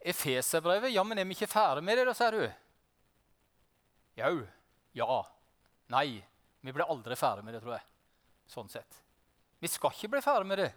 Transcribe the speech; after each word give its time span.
Efeserbrevet, 0.00 0.92
ja, 0.94 1.04
men 1.04 1.18
er 1.20 1.28
vi 1.28 1.36
ikke 1.36 1.50
ferdig 1.50 1.84
med 1.84 1.98
det, 1.98 2.06
da, 2.08 2.14
sier 2.16 2.36
du? 2.36 2.44
Jau. 4.20 4.34
Ja. 4.96 5.20
Nei. 5.92 6.22
Vi 6.60 6.72
blir 6.72 6.88
aldri 6.88 7.16
ferdig 7.16 7.44
med 7.44 7.56
det, 7.56 7.62
tror 7.64 7.76
jeg. 7.76 7.84
Sånn 8.50 8.68
sett. 8.72 9.02
Vi 9.60 9.68
skal 9.68 9.92
ikke 9.94 10.14
bli 10.14 10.24
ferdig 10.24 10.48
med 10.48 10.60
det. 10.60 10.70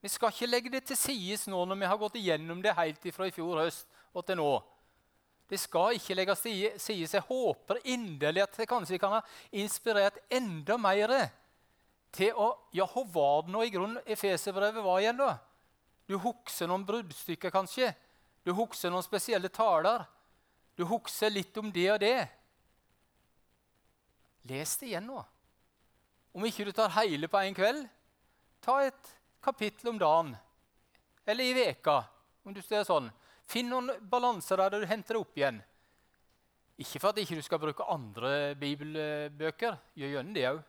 Vi 0.00 0.08
skal 0.08 0.32
ikke 0.32 0.48
legge 0.48 0.72
det 0.72 0.84
til 0.88 0.96
sides 0.96 1.46
nå 1.50 1.60
når 1.68 1.78
vi 1.80 1.88
har 1.90 1.98
gått 2.00 2.18
igjennom 2.18 2.62
det 2.64 2.76
helt 2.76 3.08
fra 3.12 3.26
i 3.28 3.34
fjor 3.34 3.60
høst 3.60 3.90
og 4.16 4.24
til 4.26 4.38
nå. 4.40 4.52
Det 5.50 5.58
skal 5.58 5.98
ikke 5.98 6.14
legges 6.14 6.42
til 6.44 6.78
side. 6.78 7.08
Jeg 7.10 7.26
håper 7.26 7.82
inderlig 7.90 8.44
at 8.44 8.56
det 8.56 8.68
kanskje 8.70 9.00
kan 9.02 9.18
ha 9.18 9.20
inspirert 9.50 10.20
enda 10.30 10.78
mer 10.78 11.14
til 12.14 12.34
å 12.38 12.52
Ja, 12.74 12.86
hva 12.86 13.02
var 13.10 13.42
det 13.46 13.54
nå 13.54 13.64
i 13.66 13.72
grunnen 13.74 14.02
Efeserbrevet 14.06 14.84
var 14.84 15.02
igjen, 15.02 15.18
da? 15.18 15.34
Du 16.10 16.16
husker 16.18 16.66
noen 16.66 16.82
bruddstykker, 16.82 17.52
kanskje? 17.54 17.92
Du 18.42 18.50
husker 18.58 18.90
noen 18.90 19.04
spesielle 19.06 19.46
taler? 19.54 20.02
Du 20.74 20.82
husker 20.90 21.30
litt 21.30 21.54
om 21.60 21.68
det 21.70 21.86
og 21.92 22.00
det? 22.02 22.24
Les 24.50 24.72
det 24.80 24.88
igjen 24.88 25.06
nå. 25.06 25.20
Om 26.34 26.48
ikke 26.48 26.66
du 26.66 26.72
tar 26.74 26.90
hele 26.96 27.30
på 27.30 27.38
en 27.38 27.54
kveld, 27.54 27.86
ta 28.58 28.80
et 28.88 29.12
kapittel 29.44 29.92
om 29.92 30.02
dagen. 30.02 30.34
Eller 31.30 31.46
i 31.46 31.54
veka, 31.54 32.00
om 32.42 32.58
du 32.58 32.62
ser 32.64 32.82
sånn. 32.88 33.06
Finn 33.46 33.70
noen 33.70 33.94
balanser 34.10 34.58
der 34.58 34.82
du 34.82 34.90
henter 34.90 35.14
det 35.14 35.22
opp 35.22 35.38
igjen. 35.38 35.62
Ikke 36.80 36.98
for 36.98 37.12
at 37.12 37.22
ikke 37.22 37.38
du 37.38 37.46
skal 37.46 37.62
bruke 37.62 37.86
andre 37.86 38.56
bibelbøker. 38.58 39.78
Gjør 39.94 40.16
gjerne 40.16 40.34
det 40.34 40.46
òg. 40.50 40.62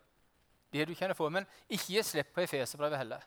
Det 0.72 0.86
du 0.86 0.94
kjenner 0.95 1.17
for, 1.17 1.34
Men 1.34 1.50
ikke 1.66 1.98
gi 1.98 2.03
slipp 2.05 2.30
på 2.36 2.45
Efeserbrevet 2.45 3.02
heller. 3.02 3.23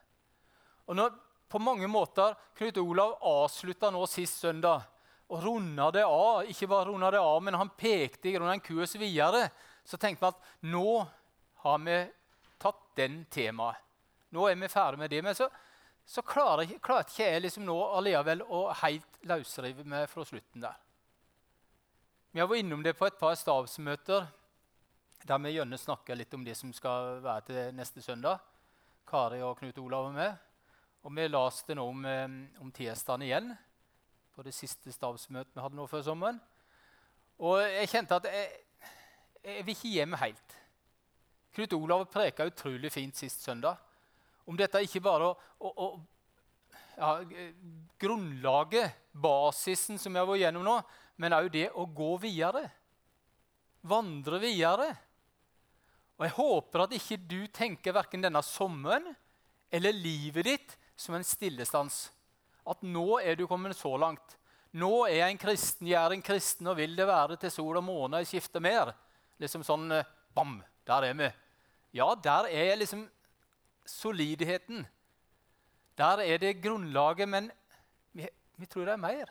Og 0.87 0.95
når 0.95 1.17
på 1.55 1.63
mange 1.63 1.87
måter 1.91 2.35
Knut 2.59 2.81
Olav 2.83 3.17
avslutta 3.31 3.93
nå 3.95 4.03
sist 4.11 4.43
søndag 4.43 4.83
og 5.31 5.41
runda 5.41 5.89
det 5.95 6.03
av, 6.05 6.43
ikke 6.51 6.69
bare 6.69 6.91
runda 6.91 7.11
det 7.15 7.23
av, 7.23 7.39
men 7.43 7.57
han 7.57 7.71
pekte 7.79 8.29
i 8.29 8.35
grunnen 8.35 8.59
en 8.59 8.63
kurs 8.63 8.93
videre, 9.01 9.47
så 9.87 9.97
tenkte 9.97 10.27
vi 10.27 10.33
at 10.35 10.73
nå 10.75 10.89
har 11.65 11.79
vi 11.87 12.01
tatt 12.61 12.83
den 12.99 13.23
temaet. 13.33 13.81
Nå 14.35 14.49
er 14.51 14.59
vi 14.59 14.69
ferdig 14.69 14.99
med 14.99 15.13
det. 15.15 15.23
Men 15.23 15.37
så 15.39 15.47
så 16.05 16.23
klarer, 16.23 16.69
klarer 16.85 17.07
ikke 17.09 17.25
jeg 17.25 17.43
liksom 17.47 17.65
nå 17.65 17.77
allikevel 17.97 18.43
å 18.45 18.67
helt 18.83 19.21
løsrive 19.25 19.87
meg 19.89 20.09
fra 20.13 20.25
slutten 20.29 20.65
der. 20.65 20.77
Vi 22.35 22.43
har 22.43 22.51
vært 22.51 22.65
innom 22.65 22.83
det 22.85 22.97
på 22.99 23.07
et 23.09 23.17
par 23.19 23.37
stabsmøter 23.39 24.27
der 25.25 25.41
vi 25.41 25.55
gjerne 25.55 25.79
snakker 25.81 26.19
litt 26.19 26.35
om 26.37 26.43
det 26.45 26.57
som 26.59 26.73
skal 26.77 27.23
være 27.25 27.47
til 27.47 27.79
neste 27.79 28.03
søndag. 28.05 28.43
Kari 29.09 29.41
og 29.45 29.57
Knut 29.61 29.79
Olav 29.81 30.11
og 30.11 30.19
meg. 30.19 30.35
Og 31.05 31.13
vi 31.13 31.29
leste 31.29 31.77
nå 31.77 31.85
om, 31.85 32.05
eh, 32.09 32.37
om 32.65 32.73
tirsdagen 32.73 33.27
igjen 33.27 33.55
på 34.35 34.43
det 34.43 34.55
siste 34.57 34.93
stabsmøtet 34.93 35.55
vi 35.55 35.63
hadde 35.63 35.77
nå 35.77 35.87
før 35.87 36.03
sommeren. 36.07 36.41
Og 37.39 37.61
jeg 37.61 37.91
kjente 37.93 38.17
at 38.17 38.29
jeg, 38.31 38.61
jeg 39.45 39.67
vil 39.67 39.77
ikke 39.77 39.95
hjem 39.99 40.17
helt. 40.23 40.57
Knut 41.55 41.77
Olav 41.77 42.07
preka 42.11 42.47
utrolig 42.49 42.91
fint 42.93 43.17
sist 43.17 43.45
søndag 43.45 43.79
om 44.45 44.57
dette 44.59 44.83
ikke 44.85 45.03
bare 45.05 45.31
å, 45.31 45.37
å, 45.65 45.71
å 45.71 45.87
ja, 46.99 47.13
Grunnlaget, 48.01 49.09
basisen 49.13 49.99
som 50.01 50.13
vi 50.13 50.21
har 50.21 50.29
vært 50.29 50.43
gjennom 50.43 50.67
nå, 50.67 50.77
men 51.23 51.37
òg 51.37 51.49
det 51.55 51.69
å 51.79 51.87
gå 51.89 52.11
videre. 52.23 52.65
Vandre 53.89 54.41
videre. 54.43 54.89
Og 56.19 56.27
Jeg 56.27 56.37
håper 56.37 56.85
at 56.85 56.97
ikke 56.97 57.21
du 57.21 57.41
tenker 57.53 57.97
verken 57.97 58.25
denne 58.25 58.43
sommeren 58.47 59.09
eller 59.75 59.97
livet 59.97 60.47
ditt 60.47 60.77
som 60.97 61.15
en 61.17 61.27
stillestans. 61.27 62.09
At 62.65 62.83
nå 62.87 63.21
er 63.21 63.37
du 63.37 63.47
kommet 63.49 63.77
så 63.77 63.93
langt. 64.01 64.37
Nå 64.75 65.05
er 65.07 65.21
jeg 65.21 65.35
en 65.35 65.41
kristen, 65.41 65.89
jeg 65.91 66.01
er 66.01 66.17
en 66.17 66.25
kristen 66.25 66.67
og 66.71 66.79
vil 66.81 66.97
det 66.99 67.07
være 67.07 67.39
til 67.39 67.53
sol 67.53 67.79
og 67.79 67.85
måne 67.87 68.25
skifter 68.27 68.63
mer. 68.65 68.91
Liksom 69.43 69.63
sånn 69.67 69.91
eh, 69.95 70.09
Bam! 70.35 70.59
Der 70.85 71.07
er 71.07 71.15
vi. 71.17 71.29
Ja, 71.97 72.09
der 72.19 72.49
er 72.51 72.75
liksom 72.77 73.05
solidheten. 73.87 74.83
Der 75.97 76.21
er 76.25 76.41
det 76.43 76.59
grunnlaget, 76.61 77.29
men 77.31 77.47
vi, 78.13 78.27
vi 78.59 78.67
tror 78.67 78.89
det 78.89 78.97
er 78.97 79.01
mer. 79.01 79.31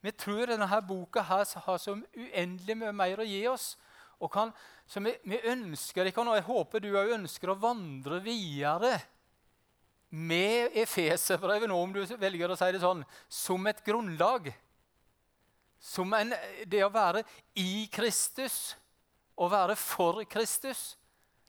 Vi 0.00 0.12
tror 0.14 0.46
denne 0.46 0.80
boka 0.86 1.24
her 1.26 1.44
har 1.66 1.82
så 1.82 1.96
uendelig 1.96 2.78
mye 2.78 2.94
mer 2.94 3.20
å 3.20 3.26
gi 3.26 3.42
oss. 3.50 3.72
Kan, 4.32 4.54
så 4.86 5.02
vi, 5.02 5.12
vi 5.26 5.42
ønsker 5.50 6.08
ikke, 6.08 6.22
og 6.22 6.38
jeg 6.38 6.46
håper 6.46 6.80
du 6.80 6.92
òg 6.94 7.16
ønsker 7.18 7.50
å 7.52 7.58
vandre 7.60 8.22
videre 8.24 8.94
med 10.10 10.76
Efeserbrevet 10.78 11.68
nå, 11.68 11.78
om 11.82 11.92
du 11.92 12.02
velger 12.18 12.52
å 12.52 12.58
si 12.58 12.68
det 12.74 12.82
sånn, 12.82 13.02
som 13.28 13.66
et 13.66 13.82
grunnlag. 13.84 14.52
Som 15.82 16.14
en, 16.16 16.32
det 16.66 16.84
å 16.86 16.92
være 16.92 17.24
i 17.60 17.86
Kristus, 17.92 18.76
å 19.36 19.48
være 19.52 19.76
for 19.76 20.22
Kristus 20.30 20.94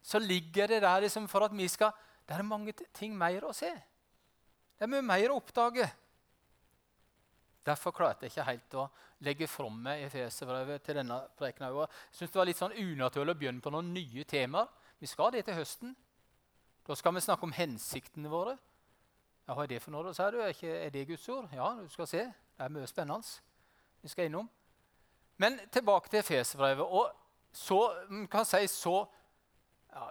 så 0.08 0.20
ligger 0.20 0.68
det 0.68 0.82
der 0.82 1.04
liksom 1.04 1.28
for 1.28 1.44
at 1.44 1.56
vi 1.56 1.68
skal 1.68 1.92
Det 2.28 2.36
er 2.36 2.44
mange 2.44 2.74
ting 2.94 3.14
mer 3.16 3.46
å 3.48 3.54
se. 3.56 3.70
Det 3.72 4.84
er 4.84 4.90
mye 4.92 5.02
mer 5.02 5.32
å 5.32 5.38
oppdage. 5.40 5.86
Derfor 7.64 7.94
klarte 7.96 8.26
jeg 8.26 8.34
ikke 8.34 8.48
helt 8.50 8.76
å 8.76 8.84
legge 9.24 9.48
fram 9.48 9.78
meg 9.86 10.04
Efeserbrevet 10.10 10.84
til 10.84 11.00
denne 11.00 11.22
prekenen. 11.40 11.72
Jeg 11.72 12.18
synes 12.20 12.34
det 12.34 12.40
var 12.42 12.50
litt 12.50 12.60
sånn 12.60 12.76
unaturlig 12.76 13.32
å 13.32 13.40
begynne 13.40 13.64
på 13.64 13.72
noen 13.72 13.94
nye 13.96 14.26
temaer. 14.28 14.68
Vi 15.00 15.08
skal 15.08 15.32
det 15.32 15.46
til 15.48 15.56
høsten. 15.56 15.96
Da 16.88 16.96
skal 16.96 17.16
vi 17.16 17.22
snakke 17.22 17.44
om 17.44 17.52
hensiktene 17.52 18.30
våre. 18.32 18.58
Ja, 19.48 19.54
Hva 19.54 19.64
er 19.64 19.68
det 19.68 19.82
for 19.84 19.92
noe? 19.92 20.08
du? 20.08 20.40
Er, 20.40 20.54
ikke, 20.54 20.72
er 20.72 20.90
det 20.90 21.08
Guds 21.08 21.30
ord? 21.30 21.50
Ja, 21.54 21.74
du 21.76 21.88
skal 21.92 22.08
se. 22.08 22.24
Det 22.58 22.64
er 22.64 22.72
mye 22.72 22.88
spennende. 22.88 23.40
Vi 24.02 24.10
skal 24.10 24.26
innom. 24.26 24.50
Men 25.38 25.60
tilbake 25.72 26.10
til 26.10 26.20
Efeserbrevet. 26.20 26.86
Og 26.86 27.12
så 27.52 27.80
kan 28.32 28.46
jeg 28.46 28.70
si 28.70 28.82
så 28.82 29.06
ja, 29.94 30.08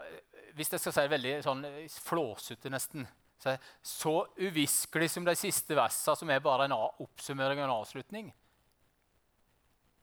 Hvis 0.55 0.73
jeg 0.73 0.81
skal 0.81 0.93
si 0.93 1.01
det 1.01 1.11
veldig 1.11 1.35
sånn 1.45 1.65
flåsete, 2.01 2.71
nesten 2.73 3.07
så, 3.39 3.57
så 3.83 4.15
uviskelig 4.41 5.11
som 5.11 5.25
de 5.25 5.35
siste 5.37 5.77
versene, 5.77 6.17
som 6.17 6.31
er 6.31 6.41
bare 6.45 6.65
en 6.65 6.77
oppsummering 6.77 7.61
og 7.61 7.67
en 7.67 7.75
avslutning. 7.75 8.31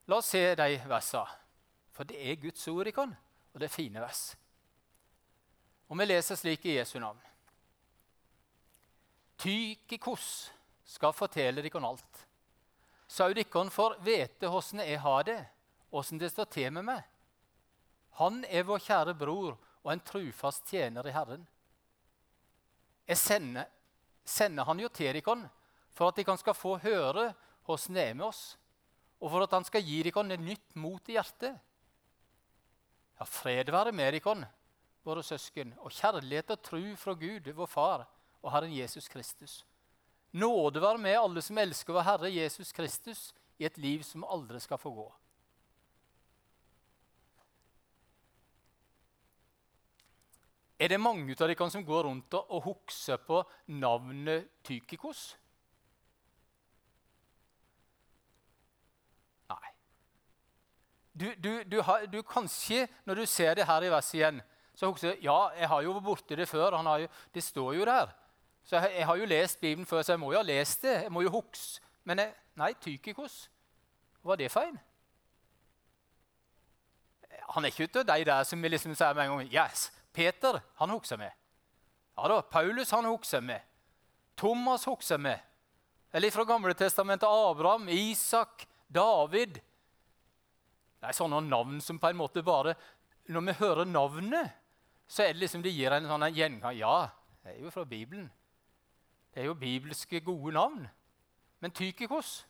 La 0.08 0.20
oss 0.20 0.30
se 0.34 0.44
de 0.56 0.78
versene. 0.90 1.40
For 1.94 2.10
det 2.10 2.18
er 2.18 2.42
Guds 2.42 2.68
ord 2.68 2.90
i 2.90 2.94
oss, 2.94 3.14
og 3.54 3.62
det 3.62 3.68
er 3.70 3.74
fine 3.74 4.02
vers. 4.02 4.32
Og 5.94 6.00
vi 6.00 6.08
leser 6.10 6.34
slik 6.34 6.64
i 6.66 6.80
Jesu 6.80 6.96
navn. 6.98 7.20
Tykikos 9.38 10.24
skal 10.90 11.14
fortelle 11.14 11.62
dere 11.62 11.82
alt, 11.86 12.22
dere 13.38 13.70
får 13.70 14.00
vite 14.02 14.50
hvordan 14.50 14.82
jeg 14.82 15.02
har 15.04 15.28
det, 15.28 15.36
hvordan 15.92 16.22
det 16.24 16.32
står 16.34 16.48
til 16.50 16.72
med 16.74 16.88
meg. 16.88 17.04
Han 18.18 18.42
er 18.50 18.66
vår 18.66 18.82
kjære 18.88 19.14
bror 19.20 19.54
og 19.84 19.92
en 19.94 20.02
trufast 20.02 20.66
tjener 20.66 21.06
i 21.06 21.14
Herren. 21.14 21.46
Jeg 23.06 23.22
sender, 23.22 23.70
sender 24.26 24.66
han 24.66 24.82
jo 24.82 24.90
til 24.90 25.14
dere 25.14 25.38
for 25.94 26.10
at 26.10 26.18
dere 26.18 26.38
skal 26.42 26.58
få 26.58 26.80
høre 26.82 27.36
hvordan 27.68 27.94
det 28.02 28.08
er 28.08 28.18
med 28.18 28.32
oss, 28.32 28.58
og 29.22 29.30
for 29.30 29.46
at 29.46 29.54
han 29.54 29.70
skal 29.70 29.86
gi 29.86 30.02
dere 30.10 30.26
et 30.34 30.42
nytt 30.50 30.76
mot 30.76 31.06
i 31.06 31.20
hjertet. 31.20 31.54
Ja, 33.20 33.30
fred 33.30 33.70
være 33.70 33.94
med 33.94 34.18
dere, 34.18 34.50
våre 35.04 35.24
søsken, 35.24 35.74
og 35.84 35.92
kjærlighet 35.92 36.52
og 36.56 36.62
tru 36.64 36.84
fra 37.00 37.14
Gud, 37.14 37.50
vår 37.54 37.70
Far, 37.70 38.06
og 38.42 38.52
Herren 38.52 38.74
Jesus 38.76 39.08
Kristus. 39.08 39.64
Nåde 40.32 40.82
være 40.82 40.98
med 40.98 41.20
alle 41.20 41.42
som 41.42 41.58
elsker 41.58 41.94
vår 41.94 42.08
Herre 42.08 42.32
Jesus 42.34 42.72
Kristus, 42.72 43.34
i 43.60 43.66
et 43.66 43.78
liv 43.78 44.02
som 44.04 44.26
aldri 44.26 44.60
skal 44.60 44.82
få 44.82 44.92
gå. 44.96 45.12
Er 50.84 50.90
det 50.92 51.00
mange 51.00 51.36
av 51.38 51.48
dere 51.48 51.70
som 51.72 51.86
går 51.86 52.04
rundt 52.04 52.34
og, 52.36 52.64
husker 52.66 53.22
på 53.24 53.44
navnet 53.72 54.50
Tykikos? 54.68 55.22
Nei. 59.54 59.70
Du, 61.14 61.30
du, 61.38 61.52
du, 61.64 61.78
har, 61.88 62.08
du, 62.12 62.20
Kanskje 62.28 62.88
når 63.06 63.22
du 63.22 63.26
ser 63.30 63.56
det 63.56 63.70
her 63.70 63.86
i 63.86 63.94
verset 63.94 64.18
igjen, 64.18 64.42
så 64.76 64.90
hukser 64.90 65.14
du 65.14 65.26
ja, 65.28 65.38
jeg 65.58 65.70
har 65.70 65.82
jo 65.86 65.94
vært 65.98 66.06
borti 66.08 66.38
det 66.38 66.48
før. 66.50 66.78
Jo, 67.00 67.10
det 67.34 67.44
står 67.44 67.74
jo 67.78 67.86
der. 67.86 68.14
Så 68.64 68.78
jeg, 68.80 68.94
jeg, 68.98 69.06
har 69.06 69.20
jo 69.20 69.26
lest 69.26 69.60
Bibelen 69.60 69.86
før, 69.86 70.02
så 70.02 70.14
jeg 70.14 70.22
må 70.24 70.32
jo 70.32 70.40
ha 70.40 70.48
lest 70.48 70.82
det. 70.86 70.96
Jeg 71.04 71.12
må 71.12 71.22
jo 71.22 71.34
huske. 71.34 71.84
Men 72.04 72.20
jeg, 72.20 72.34
nei, 72.60 72.72
Tykikos. 72.82 73.38
Var 74.24 74.40
det 74.40 74.52
feil? 74.52 74.76
Han 77.54 77.66
er 77.66 77.74
ikke 77.74 77.90
ute 77.90 78.06
de 78.08 78.26
der 78.26 78.44
som 78.48 78.62
vi 78.64 78.72
liksom 78.72 78.96
sier 78.96 79.14
med 79.14 79.28
en 79.28 79.38
gang 79.38 79.50
yes, 79.52 79.90
Peter 80.16 80.62
han 80.80 80.94
husker 80.94 81.20
med. 81.20 81.34
Ja 82.18 82.30
da, 82.30 82.40
Paulus 82.42 82.94
han 82.96 83.06
husker 83.10 83.44
med. 83.44 83.62
Thomas 84.40 84.88
husker 84.88 85.20
med. 85.22 85.40
Eller 86.14 86.32
fra 86.32 86.46
Gamle 86.48 86.74
testamentet 86.78 87.28
Abraham, 87.28 87.90
Isak, 87.90 88.68
David. 88.88 89.60
Det 91.02 91.10
er 91.10 91.18
sånne 91.18 91.42
navn 91.46 91.82
som 91.84 92.00
på 92.00 92.10
en 92.10 92.20
måte 92.20 92.44
bare 92.46 92.78
Når 93.28 93.42
vi 93.48 93.54
hører 93.60 93.86
navnet, 93.88 94.52
så 95.08 95.24
er 95.24 95.34
det 95.34 95.44
liksom 95.44 95.64
de 95.64 95.72
gir 95.74 95.94
en 95.94 96.08
sånn 96.10 96.26
gjengang. 96.34 96.76
Ja, 96.78 97.12
det 97.44 97.54
er 97.56 97.62
jo 97.66 97.72
fra 97.74 97.86
Bibelen. 97.88 98.30
Det 99.34 99.42
er 99.42 99.50
jo 99.50 99.58
bibelske, 99.58 100.22
gode 100.24 100.54
navn. 100.54 100.84
Men 101.60 101.72
Tykikos 101.72 102.44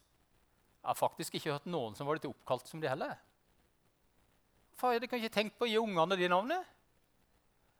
Jeg 0.84 0.90
har 0.90 0.98
faktisk 1.00 1.36
ikke 1.38 1.54
hørt 1.54 1.68
noen 1.72 1.94
som 1.96 2.08
var 2.08 2.18
litt 2.18 2.28
oppkalt 2.28 2.68
som 2.68 2.82
det 2.84 2.90
heller. 2.92 3.14
Far, 4.76 4.98
dere 4.98 5.08
kan 5.08 5.22
ikke 5.22 5.32
tenkt 5.32 5.56
på 5.56 5.64
å 5.64 5.70
gi 5.70 5.78
ungene 5.80 6.18
de 6.20 6.28
navnet? 6.28 6.66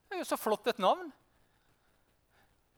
Det 0.08 0.16
er 0.16 0.22
jo 0.22 0.28
så 0.30 0.38
flott 0.40 0.70
et 0.72 0.80
navn. 0.80 1.10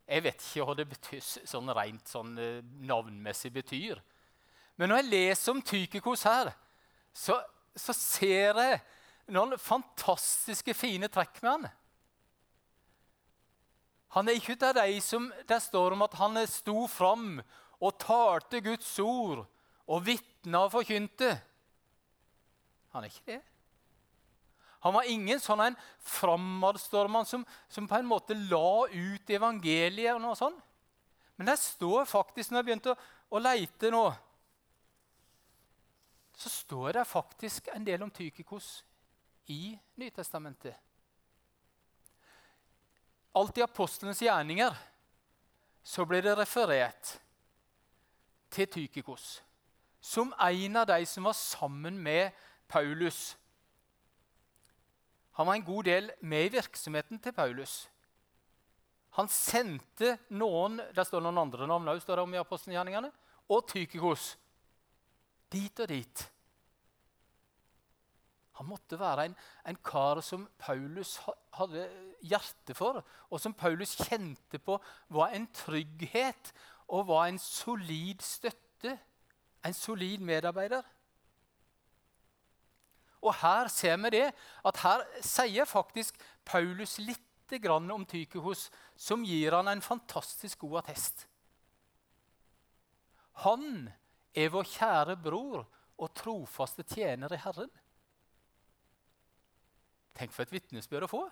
Jeg 0.09 0.23
vet 0.25 0.41
ikke 0.41 0.65
hva 0.65 0.75
det 0.79 0.87
betyr, 0.89 1.21
sånn 1.21 1.69
rent 1.77 2.09
sånn, 2.09 2.33
eh, 2.41 2.65
navnmessig 2.89 3.51
betyr. 3.53 4.01
Men 4.81 4.89
når 4.89 5.01
jeg 5.01 5.11
leser 5.11 5.53
om 5.53 5.61
Tykikos 5.61 6.25
her, 6.25 6.51
så, 7.13 7.37
så 7.77 7.93
ser 7.93 8.59
jeg 8.63 8.81
noen 9.35 9.59
fantastiske, 9.61 10.73
fine 10.77 11.09
trekk 11.11 11.41
med 11.43 11.51
han. 11.51 11.69
Han 14.15 14.29
er 14.31 14.39
ikke 14.39 14.55
av 14.63 14.77
de 14.77 14.99
som 15.03 15.27
det 15.47 15.57
står 15.63 15.95
om 15.95 16.05
at 16.05 16.13
han 16.21 16.39
sto 16.47 16.85
fram 16.87 17.41
og 17.83 17.97
talte 17.99 18.61
Guds 18.63 18.93
ord 19.03 19.43
og 19.85 20.05
vitna 20.05 20.63
og 20.65 20.71
forkynte. 20.77 21.33
Han 22.95 23.03
er 23.03 23.11
ikke 23.11 23.33
det. 23.33 23.41
Han 24.85 24.93
var 24.93 25.09
ingen 25.09 25.41
sånn 25.41 25.63
en 25.65 25.75
framadstormann 26.05 27.25
som, 27.27 27.43
som, 27.67 27.87
på 27.89 27.97
en 27.97 28.07
måte 28.07 28.37
la 28.37 28.85
ut 28.85 29.33
evangeliet. 29.33 30.13
og 30.13 30.21
noe 30.21 30.37
sånt. 30.37 30.61
Men 31.35 31.49
det 31.49 31.57
står 31.59 32.05
faktisk, 32.07 32.51
når 32.51 32.61
jeg 32.61 32.67
begynte 32.69 32.93
å, 32.93 32.99
å 33.35 33.41
leite 33.41 33.91
nå, 33.91 34.05
så 36.37 36.51
står 36.51 36.99
det 36.99 37.07
faktisk 37.09 37.67
en 37.73 37.83
del 37.87 38.05
om 38.05 38.11
Tykikos 38.13 38.83
i 39.51 39.73
Nytestamentet. 39.99 40.84
Alt 43.35 43.57
i 43.59 43.65
apostlenes 43.65 44.21
gjerninger 44.23 44.75
så 45.85 46.05
blir 46.07 46.23
det 46.25 46.37
referert 46.39 47.17
til 48.53 48.69
Tykikos 48.71 49.41
som 50.05 50.33
en 50.37 50.77
av 50.77 50.85
de 50.85 51.01
som 51.09 51.25
var 51.25 51.33
sammen 51.33 51.97
med 51.97 52.31
Paulus. 52.69 53.33
Han 55.35 55.47
var 55.47 55.57
en 55.57 55.65
god 55.65 55.83
del 55.83 56.11
med 56.21 56.45
i 56.45 56.53
virksomheten 56.53 57.19
til 57.19 57.33
Paulus. 57.33 57.87
Han 59.17 59.27
sendte 59.31 60.17
noen 60.29 60.77
der 60.93 61.07
står 61.07 61.23
noen 61.25 61.41
andre 61.41 61.67
navn 61.67 61.89
òg, 61.89 62.01
står 62.03 62.19
det 62.19 62.25
om 62.27 62.35
i 62.35 62.41
apostelgjerningene, 62.41 63.09
og 63.49 63.65
Tykikos 63.71 64.35
dit 65.51 65.79
og 65.79 65.89
dit. 65.89 66.25
Han 68.55 68.69
måtte 68.69 68.99
være 68.99 69.25
en, 69.27 69.35
en, 69.67 69.77
kar 69.83 70.21
som 70.23 70.45
Paulus 70.59 71.17
hadde 71.57 71.85
hjerte 72.23 72.75
for, 72.77 73.01
og 73.29 73.41
som 73.41 73.53
Paulus 73.53 73.97
kjente 73.99 74.61
på 74.63 74.77
var 75.11 75.35
en 75.35 75.47
trygghet 75.51 76.53
og 76.87 77.09
var 77.09 77.27
en 77.27 77.39
solid 77.41 78.23
støtte. 78.23 78.95
En 79.65 79.73
solid 79.73 80.21
medarbeider. 80.21 80.83
Og 83.25 83.33
her 83.41 83.67
ser 83.67 83.97
vi 83.97 84.11
det, 84.13 84.25
at 84.65 84.81
her 84.83 85.03
sier 85.25 85.65
faktisk 85.65 86.19
Paulus 86.45 86.99
litt 87.01 87.21
om 87.45 88.05
Tykehos, 88.09 88.71
som 88.97 89.21
gir 89.23 89.53
han 89.53 89.67
en 89.69 89.81
fantastisk 89.81 90.63
god 90.63 90.79
attest. 90.79 91.27
Han 93.45 93.89
er 94.33 94.49
vår 94.49 94.65
kjære 94.65 95.15
bror 95.21 95.65
og 95.97 96.13
trofaste 96.17 96.83
tjener 96.83 97.33
i 97.33 97.41
Herren. 97.43 97.69
Tenk 100.15 100.31
for 100.31 100.45
et 100.45 100.53
vitnesbyrd 100.53 101.07
å 101.07 101.11
få. 101.11 101.23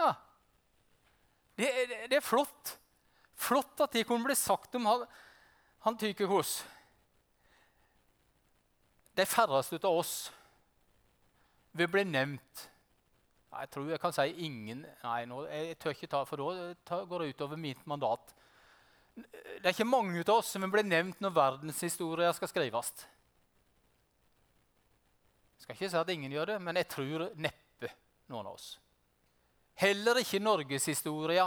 Ja. 0.00 0.10
Det, 1.56 1.68
det, 1.88 2.00
det, 2.12 2.18
er 2.18 2.24
flott. 2.24 2.74
Flott 3.40 3.80
at 3.84 3.96
det 3.96 4.06
kunne 4.08 4.24
bli 4.24 4.36
sagt 4.36 4.76
om 4.76 4.88
han, 4.88 5.06
han 5.84 5.96
Tykikos. 6.00 6.60
De 9.16 9.26
færreste 9.28 9.80
av 9.84 10.00
oss 10.00 10.14
vil 11.76 11.88
bli 11.90 12.02
nevnt 12.06 12.62
Jeg 13.50 13.70
tror 13.74 13.90
jeg 13.90 14.00
kan 14.00 14.14
si 14.14 14.24
ingen 14.46 14.84
Nei, 15.02 15.24
nå, 15.28 15.42
jeg 15.50 15.76
tør 15.82 15.94
ikke 15.94 16.08
ta, 16.10 16.20
for 16.26 16.40
da 16.40 17.00
går 17.10 17.24
det 17.24 17.34
utover 17.34 17.60
mitt 17.60 17.82
mandat. 17.90 18.32
Det 19.14 19.66
er 19.66 19.74
ikke 19.74 19.88
mange 19.88 20.22
av 20.22 20.36
oss 20.38 20.52
som 20.54 20.62
vil 20.64 20.72
bli 20.72 20.84
nevnt 20.86 21.20
når 21.20 21.34
verdenshistorien 21.36 22.36
skal 22.36 22.50
skrives. 22.50 22.92
Skal 25.70 25.86
ikke 25.86 25.90
si 25.92 25.98
at 26.00 26.08
ingen 26.10 26.32
gjør 26.34 26.48
det, 26.50 26.54
men 26.66 26.78
jeg 26.80 26.86
tror 26.90 27.22
neppe 27.38 27.90
noen 28.32 28.48
av 28.48 28.56
oss. 28.56 28.72
Heller 29.78 30.18
ikke 30.18 30.40
norgeshistoria. 30.42 31.44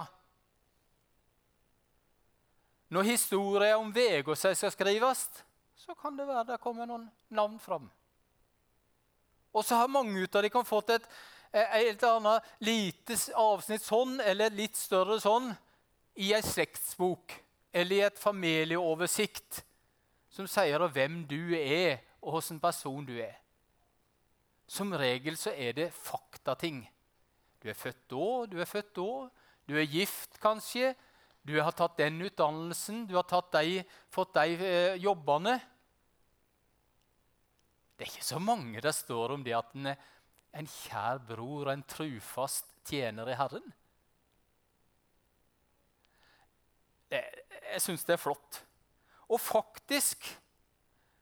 Når 2.87 3.09
historia 3.09 3.73
om 3.75 3.91
Vegårshei 3.91 4.53
skal 4.55 4.71
skrives, 4.71 5.25
så 5.75 5.97
kan 5.99 6.15
det 6.15 6.29
være 6.29 6.53
det 6.53 6.61
kommer 6.63 6.87
noen 6.87 7.09
navn 7.35 7.59
fram. 7.59 7.91
Og 9.51 9.67
så 9.67 9.81
har 9.81 9.91
mange 9.91 10.23
av 10.23 10.47
dem 10.47 10.65
fått 10.71 10.95
et, 10.95 11.11
et 11.51 12.07
annet 12.07 12.55
lite 12.63 13.19
avsnitt 13.35 13.83
sånn, 13.83 14.21
eller 14.23 14.55
litt 14.55 14.79
større 14.79 15.19
sånn, 15.19 15.51
i 16.15 16.31
ei 16.31 16.41
slektsbok 16.45 17.41
eller 17.73 17.97
i 17.97 18.07
et 18.07 18.23
familieoversikt 18.23 19.65
som 20.31 20.47
sier 20.47 20.87
hvem 20.95 21.25
du 21.27 21.57
er, 21.59 21.99
og 22.23 22.37
hvilken 22.37 22.63
person 22.63 23.03
du 23.03 23.17
er. 23.19 23.42
Som 24.68 24.94
regel 24.98 25.38
så 25.38 25.51
er 25.51 25.75
det 25.77 25.94
faktating. 25.94 26.83
Du 27.62 27.69
er 27.69 27.77
født 27.77 28.06
da, 28.12 28.27
du 28.51 28.57
er 28.60 28.69
født 28.69 28.95
da. 28.95 29.10
Du 29.68 29.75
er 29.80 29.88
gift, 29.88 30.39
kanskje. 30.44 30.94
Du 31.44 31.54
har 31.60 31.75
tatt 31.75 31.98
den 32.00 32.21
utdannelsen, 32.24 33.04
du 33.07 33.18
har 33.18 33.27
de, 33.51 33.83
fått 34.12 34.33
de 34.36 34.56
eh, 34.63 34.95
jobbene. 35.04 35.57
Det 37.94 38.06
er 38.06 38.12
ikke 38.12 38.25
så 38.25 38.39
mange 38.39 38.81
det 38.81 38.94
står 38.95 39.36
om 39.36 39.44
det 39.44 39.56
at 39.56 39.75
en 39.75 39.92
er 39.92 39.98
en 40.54 40.69
kjær 40.69 41.21
bror 41.25 41.68
og 41.68 41.74
en 41.74 41.86
trufast 41.89 42.69
tjener 42.88 43.31
i 43.31 43.38
Herren. 43.38 43.74
Det, 47.10 47.21
jeg 47.74 47.81
syns 47.81 48.06
det 48.06 48.15
er 48.15 48.21
flott. 48.21 48.62
Og 49.30 49.42
faktisk 49.42 50.27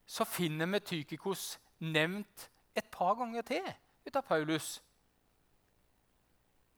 så 0.08 0.28
finner 0.28 0.68
vi 0.74 0.84
Tykikos 0.84 1.56
nevnt 1.80 2.50
et 2.76 2.88
par 2.92 3.16
ganger 3.20 3.46
til 3.48 3.66
ut 4.06 4.16
av 4.16 4.26
Paulus. 4.26 4.80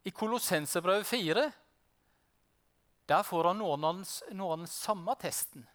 I 0.03 0.11
Kolossenserbrevet 0.11 1.07
4 1.07 1.51
der 3.05 3.23
får 3.23 3.49
han 3.49 3.59
noen 3.59 3.83
av, 3.83 4.03
den, 4.31 4.67
samme 4.69 5.15
testen. 5.19 5.65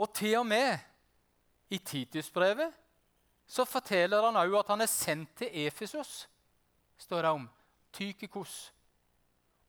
Og 0.00 0.08
til 0.16 0.38
og 0.38 0.46
med 0.48 0.78
i 1.68 1.78
Titusbrevet 1.78 2.72
så 3.50 3.66
forteller 3.68 4.24
han 4.24 4.38
òg 4.40 4.54
at 4.60 4.70
han 4.72 4.84
er 4.84 4.90
sendt 4.90 5.34
til 5.42 5.66
Efesos, 5.66 6.24
står 6.96 7.26
det 7.26 7.32
om. 7.34 7.48
Tykikos. 7.92 8.70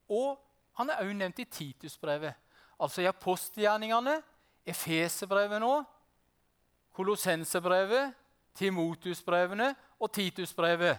Og 0.07 0.37
han 0.77 0.91
er 0.93 1.01
òg 1.03 1.11
nevnt 1.17 1.41
i 1.41 1.49
Titusbrevet. 1.49 2.37
Altså 2.81 3.03
i 3.03 3.09
apostelgjerningene, 3.09 4.21
Efeserbrevet 4.65 5.59
nå, 5.61 5.73
Kolossenserbrevet, 6.93 8.13
Timotusbrevene 8.55 9.71
og 9.99 10.11
Titus-brevet. 10.13 10.97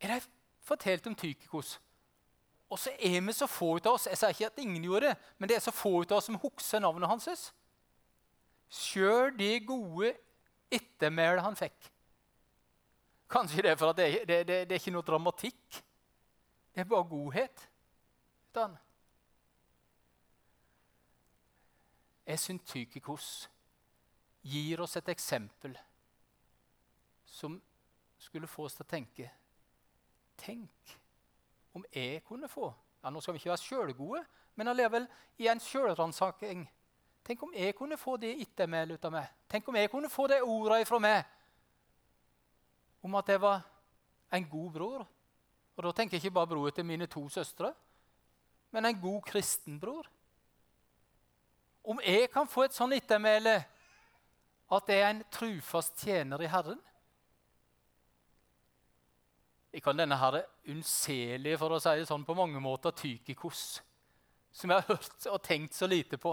Er 0.00 0.14
det 0.14 0.28
fortalt 0.64 1.06
om 1.06 1.14
Tykikos? 1.14 1.78
Og 2.68 2.78
så 2.78 2.92
er 3.00 3.20
vi 3.20 3.32
så 3.32 3.46
få 3.48 3.76
ut 3.76 3.86
av 3.86 3.96
oss 3.96 4.06
jeg 4.10 4.18
sier 4.20 4.34
ikke 4.34 4.50
at 4.50 4.58
ingen 4.60 4.84
gjorde 4.84 5.08
det, 5.08 5.16
men 5.38 5.48
det 5.48 5.56
er 5.56 5.64
så 5.64 5.72
få 5.72 6.02
ut 6.02 6.10
av 6.12 6.20
oss 6.20 6.28
som 6.28 6.36
husker 6.42 6.82
navnet 6.84 7.08
hans. 7.08 7.52
Sjøl 8.68 9.32
de 9.38 9.54
gode 9.64 10.12
ettermælet 10.70 11.42
han 11.42 11.56
fikk. 11.56 11.88
Kanskje 13.28 13.64
det 13.64 13.72
er 13.72 13.80
for 13.80 13.92
at 13.92 13.96
det, 13.96 14.08
det, 14.28 14.38
det, 14.48 14.58
det 14.68 14.76
er 14.76 14.80
ikke 14.80 14.92
noe 14.92 15.04
dramatikk. 15.04 15.80
Det 16.74 16.84
er 16.84 16.88
bare 16.88 17.08
godhet. 17.08 17.68
Jeg 22.28 22.40
syns 22.40 22.64
Tykikos 22.68 23.28
gir 24.48 24.80
oss 24.80 24.96
et 24.98 25.08
eksempel 25.12 25.76
som 27.28 27.58
skulle 28.18 28.50
få 28.50 28.66
oss 28.66 28.78
til 28.78 28.86
å 28.86 28.90
tenke 28.90 29.30
Tenk 30.38 30.92
om 31.74 31.84
jeg 31.90 32.22
kunne 32.26 32.48
få 32.50 32.68
ja, 33.02 33.10
Nå 33.10 33.20
skal 33.22 33.34
vi 33.34 33.42
ikke 33.42 33.52
være 33.52 33.62
sjølgode, 33.62 34.20
men 34.58 34.70
allikevel 34.70 35.04
i 35.38 35.46
en 35.50 35.60
sjølransaking. 35.62 36.64
Tenk 37.26 37.42
om 37.46 37.52
jeg 37.54 37.76
kunne 37.78 37.98
få 38.00 38.16
det 38.18 38.32
ettermælet 38.42 38.98
ut 38.98 39.04
av 39.06 39.12
meg. 39.14 39.28
Tenk 39.50 39.68
om 39.70 39.76
jeg 39.78 39.90
kunne 39.92 40.10
få 40.10 40.26
de 40.30 40.40
ordene 40.42 40.86
fra 40.88 40.98
meg 41.02 41.34
om 43.06 43.14
at 43.14 43.30
jeg 43.30 43.40
var 43.40 43.62
en 44.34 44.48
god 44.50 44.70
bror. 44.74 45.04
Og 45.76 45.84
da 45.86 45.92
tenker 45.94 46.16
jeg 46.16 46.24
ikke 46.24 46.34
bare 46.40 46.50
bror 46.50 46.74
til 46.74 46.86
mine 46.86 47.06
to 47.06 47.22
søstre, 47.30 47.70
men 48.74 48.84
en 48.84 49.00
god 49.00 49.22
kristenbror. 49.28 50.08
Om 51.84 52.00
jeg 52.04 52.30
kan 52.32 52.50
få 52.50 52.66
et 52.66 52.74
sånt 52.74 52.96
ettermæle 52.96 53.60
at 54.68 54.88
det 54.88 54.98
er 55.00 55.10
en 55.10 55.24
trufast 55.32 55.96
tjener 56.04 56.42
i 56.44 56.50
Herren 56.52 56.80
Jeg 59.72 59.82
kan 59.84 59.98
denne 59.98 60.16
her 60.16 60.40
unnselige, 60.72 61.58
for 61.60 61.76
å 61.76 61.78
si 61.82 61.92
det 62.00 62.06
sånn, 62.08 62.24
på 62.24 62.34
mange 62.34 62.60
måter 62.62 62.94
Tykikos, 62.96 63.82
som 64.50 64.72
jeg 64.72 64.80
har 64.80 64.88
hørt 64.88 65.26
og 65.28 65.42
tenkt 65.44 65.76
så 65.76 65.86
lite 65.86 66.16
på. 66.18 66.32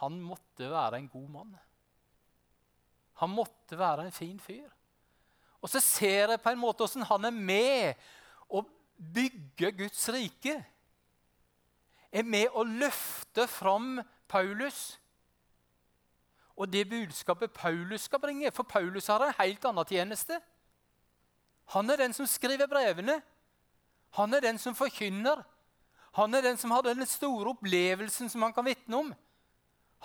Han 0.00 0.16
måtte 0.24 0.70
være 0.72 0.96
en 0.96 1.10
god 1.12 1.28
mann. 1.34 1.52
Han 3.20 3.32
måtte 3.32 3.78
være 3.78 4.08
en 4.08 4.16
fin 4.16 4.40
fyr. 4.40 4.66
Og 5.60 5.70
så 5.70 5.80
ser 5.84 6.32
jeg 6.32 6.42
på 6.42 6.52
en 6.52 6.60
måte 6.60 6.84
hvordan 6.84 7.06
han 7.08 7.28
er 7.28 7.36
med 7.36 8.08
å 8.48 8.64
bygge 8.96 9.72
Guds 9.84 10.08
rike. 10.12 10.56
Er 12.12 12.26
med 12.26 12.52
å 12.56 12.64
løfte 12.64 13.44
fram 13.50 14.00
Paulus 14.28 14.96
og 16.56 16.72
det 16.72 16.88
budskapet 16.88 17.52
Paulus 17.52 18.00
skal 18.08 18.20
bringe. 18.20 18.50
For 18.50 18.62
Paulus 18.62 19.06
har 19.06 19.22
en 19.22 19.34
helt 19.40 19.64
annen 19.64 19.84
tjeneste. 19.84 20.40
Han 21.74 21.90
er 21.90 21.96
den 21.96 22.14
som 22.16 22.26
skriver 22.26 22.66
brevene. 22.66 23.20
Han 24.16 24.34
er 24.34 24.40
den 24.40 24.58
som 24.58 24.74
forkynner. 24.74 25.42
Han 26.16 26.34
er 26.34 26.40
den 26.40 26.56
som 26.56 26.70
har 26.70 26.82
den 26.82 27.06
store 27.06 27.52
opplevelsen 27.52 28.30
som 28.32 28.42
han 28.42 28.54
kan 28.56 28.64
vitne 28.64 28.96
om. 28.96 29.14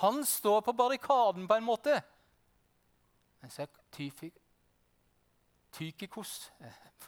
Han 0.04 0.26
står 0.26 0.62
på 0.62 0.74
barrikaden 0.74 1.48
på 1.48 1.56
en 1.56 1.64
måte. 1.64 2.02
Men 3.42 3.52
så 3.52 3.62
er 3.62 4.32
Tykikos 5.72 6.52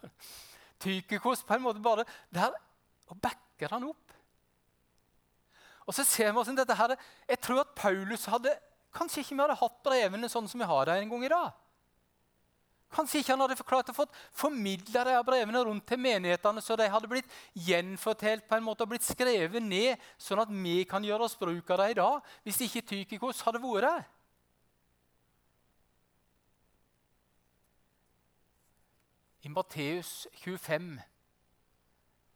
Tykikos 0.79 1.43
på 1.43 1.53
en 1.53 1.61
måte 1.61 1.81
bare 1.83 2.05
der 2.31 2.53
og 3.11 3.19
backer 3.21 3.75
han 3.75 3.83
opp. 3.89 4.13
Og 5.83 5.93
så 5.93 6.05
ser 6.07 6.29
vi 6.29 6.37
hvordan 6.37 6.57
dette 6.57 6.75
her, 6.75 6.95
Jeg 7.27 7.39
tror 7.39 7.59
at 7.59 7.75
Paulus 7.75 8.25
hadde 8.25 8.55
Kanskje 8.93 9.23
ikke 9.23 9.35
vi 9.35 9.41
hadde 9.41 9.59
hatt 9.59 9.83
brevene 9.85 10.29
sånn 10.29 10.47
som 10.49 10.61
vi 10.61 10.69
har 10.69 10.89
dem 10.89 11.03
en 11.03 11.13
gang 11.13 11.25
i 11.25 11.33
dag. 11.33 11.51
Kanskje 12.93 13.23
ikke 13.23 13.33
han 13.33 13.41
hadde 13.41 13.65
klart 13.65 13.89
å 13.89 13.95
få 13.97 14.05
formidla 14.37 15.17
brevene 15.25 15.63
rundt 15.65 15.85
til 15.89 15.97
menighetene, 15.97 16.61
så 16.61 16.77
de 16.77 16.85
hadde 16.93 17.09
blitt 17.09 17.29
gjenfortalt 17.57 18.45
på 18.45 18.57
en 18.57 18.65
måte 18.65 18.85
og 18.85 18.91
blitt 18.91 19.05
skrevet 19.05 19.63
ned, 19.65 20.01
sånn 20.21 20.43
at 20.43 20.51
vi 20.53 20.83
kan 20.89 21.05
gjøre 21.05 21.25
oss 21.25 21.37
bruk 21.39 21.71
av 21.73 21.81
dem 21.81 21.95
i 21.95 21.97
dag, 21.97 22.35
hvis 22.45 22.61
ikke 22.67 22.85
Tykikos 22.91 23.41
hadde 23.47 23.63
vært 23.63 23.87
der. 23.87 24.05
I 29.43 29.49
Matteus 29.51 30.27
25 30.39 30.93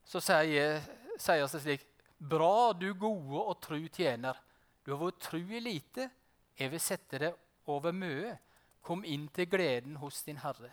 så 0.08 0.20
sier, 0.24 0.82
sier 1.22 1.46
det 1.46 1.62
slik 1.62 1.86
Bra, 2.18 2.74
du 2.74 2.90
gode 2.98 3.44
og 3.44 3.60
tru 3.62 3.78
tjener. 3.94 4.40
Du 4.82 4.96
har 4.96 5.04
vært 5.04 5.20
tru 5.22 5.38
i 5.38 5.60
lite. 5.62 6.08
Jeg 6.58 6.72
vil 6.74 6.82
sette 6.82 7.22
deg 7.22 7.70
over 7.70 7.94
mye. 7.94 8.34
Kom 8.82 9.04
inn 9.06 9.28
til 9.36 9.50
gleden 9.52 9.98
hos 10.02 10.24
din 10.26 10.40
Herre. 10.42 10.72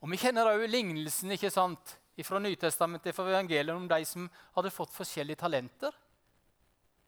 Og 0.00 0.08
Vi 0.10 0.18
kjenner 0.20 0.48
òg 0.48 0.64
lignelsen 0.70 1.32
ikke 1.34 1.52
sant, 1.52 1.96
fra 2.20 2.36
Nytestamentet 2.36 3.16
fra 3.16 3.24
evangeliet 3.30 3.72
om 3.72 3.86
de 3.88 4.04
som 4.04 4.26
hadde 4.52 4.72
fått 4.74 4.92
forskjellige 4.92 5.40
talenter. 5.40 5.94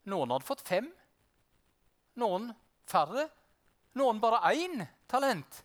Noen 0.09 0.33
hadde 0.33 0.47
fått 0.47 0.65
fem, 0.65 0.87
noen 2.17 2.47
færre, 2.89 3.27
noen 4.01 4.21
bare 4.23 4.41
én 4.57 4.81
talent. 5.11 5.59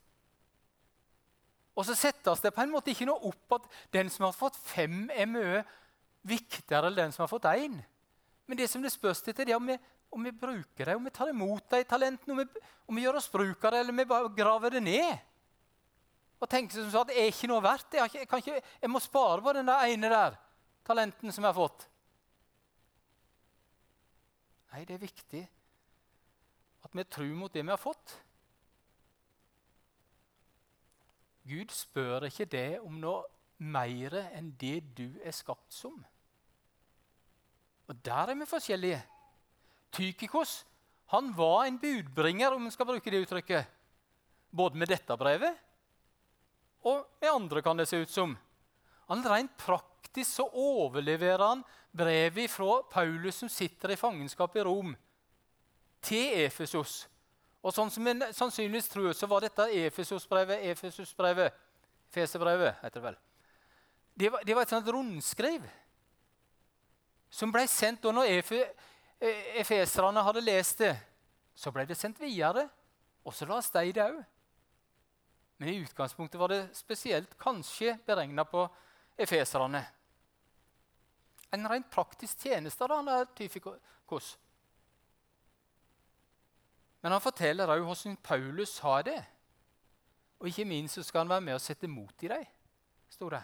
Og 1.77 1.85
så 1.87 1.95
settes 1.95 2.41
det 2.43 2.51
på 2.51 2.63
en 2.63 2.73
måte 2.73 2.91
ikke 2.91 3.07
noe 3.07 3.29
opp 3.29 3.55
at 3.59 3.69
den 3.93 4.09
som 4.11 4.27
har 4.27 4.35
fått 4.35 4.57
fem, 4.59 5.05
er 5.13 5.29
mye 5.29 5.61
viktigere 6.27 6.89
enn 6.89 6.97
den 6.97 7.15
som 7.15 7.23
har 7.23 7.31
fått 7.31 7.47
én. 7.53 7.77
Men 8.47 8.59
det 8.59 8.69
som 8.71 8.83
det 8.83 8.91
spørs 8.91 9.21
til, 9.21 9.35
det 9.37 9.51
er 9.51 9.59
om 9.59 9.71
vi 9.71 9.77
om 10.09 10.23
vi 10.23 10.31
bruker 10.31 10.85
det, 10.85 10.95
om 10.95 11.03
vi 11.03 11.13
tar 11.13 11.29
imot 11.31 11.69
de 11.71 11.83
talentene, 11.87 12.33
om 12.33 12.39
vi, 12.41 12.65
om 12.87 12.95
vi 12.97 13.03
gjør 13.03 13.19
oss 13.19 13.31
bruk 13.31 13.65
av 13.65 13.75
det, 13.75 13.81
eller 13.83 13.97
vi 13.97 14.07
bare 14.09 14.31
graver 14.35 14.77
det 14.77 14.83
ned. 14.85 15.25
Og 16.37 16.49
tenker 16.49 16.77
som 16.77 16.89
så 16.93 17.03
at 17.03 17.11
det 17.11 17.17
er 17.19 17.31
ikke 17.31 17.49
noe 17.49 17.63
verdt. 17.65 17.97
Jeg, 17.97 18.23
ikke, 18.23 18.39
ikke, 18.41 18.61
jeg 18.81 18.91
må 18.91 19.01
spare 19.01 19.41
på 19.43 19.53
den 19.57 19.69
der 19.69 19.87
ene 19.89 20.11
der 20.13 20.37
talenten 20.87 21.33
som 21.33 21.43
jeg 21.43 21.51
har 21.51 21.57
fått. 21.57 21.87
Nei, 24.71 24.83
det 24.85 24.95
er 24.97 25.03
viktig 25.03 25.43
at 26.87 26.95
vi 26.95 27.03
tror 27.09 27.33
mot 27.35 27.53
det 27.53 27.63
vi 27.65 27.73
har 27.73 27.81
fått. 27.81 28.13
Gud 31.47 31.71
spør 31.71 32.27
ikke 32.27 32.47
det 32.51 32.79
om 32.83 32.99
noe 33.01 33.23
mer 33.57 34.13
enn 34.35 34.51
det 34.59 34.81
du 34.97 35.07
er 35.23 35.35
skapt 35.35 35.73
som. 35.73 35.95
Og 37.87 38.05
der 38.05 38.33
er 38.33 38.37
vi 38.37 38.47
forskjellige. 38.47 38.99
Tykikos 39.97 40.61
han 41.07 41.33
var 41.33 41.65
en 41.65 41.77
budbringer, 41.77 42.53
om 42.53 42.65
en 42.65 42.71
skal 42.71 42.85
bruke 42.85 43.11
det 43.11 43.21
uttrykket. 43.23 43.67
Både 44.51 44.75
med 44.75 44.91
dette 44.91 45.15
brevet 45.19 45.55
og 46.87 47.05
med 47.19 47.29
andre, 47.31 47.61
kan 47.63 47.79
det 47.79 47.87
se 47.87 47.99
ut 47.99 48.11
som. 48.11 48.33
Han 49.07 49.23
Rent 49.23 49.53
praktisk 49.59 50.29
så 50.37 50.45
overleverer 50.51 51.43
han 51.43 51.63
brevet 51.91 52.51
fra 52.51 52.81
Paulus, 52.91 53.39
som 53.39 53.49
sitter 53.51 53.91
i 53.91 53.99
fangenskap 53.99 54.55
i 54.55 54.65
Rom, 54.67 54.93
til 56.03 56.43
Efesos. 56.45 57.07
Og 57.63 57.73
sånn 57.75 57.91
som 57.91 58.07
en 58.07 58.27
sannsynligvis 58.35 58.91
tror, 58.91 59.11
så 59.15 59.27
var 59.27 59.43
dette 59.43 59.67
Efesos-brevet, 59.87 60.63
Efesus-brevet, 60.71 61.63
Fesebrevet, 62.11 62.83
heter 62.83 62.99
det 62.99 63.07
vel. 63.07 63.17
Det 64.17 64.29
var, 64.31 64.43
det 64.47 64.55
var 64.55 64.67
et 64.67 64.75
sånt 64.75 64.91
rundskriv 64.91 65.65
som 67.31 67.51
ble 67.51 67.65
sendt 67.67 68.03
da 68.03 68.13
når 68.15 68.37
Efe, 68.37 68.61
Eh, 68.63 68.86
efeserne 69.19 70.23
hadde 70.23 70.43
lest 70.45 70.83
det, 70.83 70.93
så 71.57 71.71
ble 71.73 71.85
det 71.89 71.97
sendt 71.97 72.19
videre. 72.21 72.67
Og 73.25 73.33
så 73.33 73.45
la 73.45 73.59
de 73.59 73.93
det 73.93 74.03
òg. 74.03 74.19
Men 75.57 75.69
i 75.69 75.79
utgangspunktet 75.81 76.39
var 76.39 76.53
det 76.53 76.69
spesielt 76.77 77.33
kanskje 77.39 77.97
beregna 78.05 78.45
på 78.45 78.67
efeserne. 79.17 79.81
En 81.51 81.67
rent 81.67 81.89
praktisk 81.89 82.45
tjeneste 82.45 82.87
da, 82.87 82.99
han 82.99 83.07
er 83.07 83.25
Tyfikos. 83.35 84.37
Men 87.01 87.15
han 87.15 87.23
forteller 87.23 87.73
òg 87.73 87.83
hvordan 87.87 88.17
Paulus 88.23 88.77
har 88.85 89.03
det. 89.07 89.19
Og 90.39 90.51
ikke 90.51 90.67
minst 90.69 90.95
så 90.95 91.03
skal 91.03 91.25
han 91.25 91.29
være 91.29 91.41
med 91.41 91.57
og 91.57 91.61
sette 91.61 91.89
mot 91.89 92.23
i 92.23 92.29
dem, 92.29 92.45
sto 93.09 93.29
det. 93.33 93.41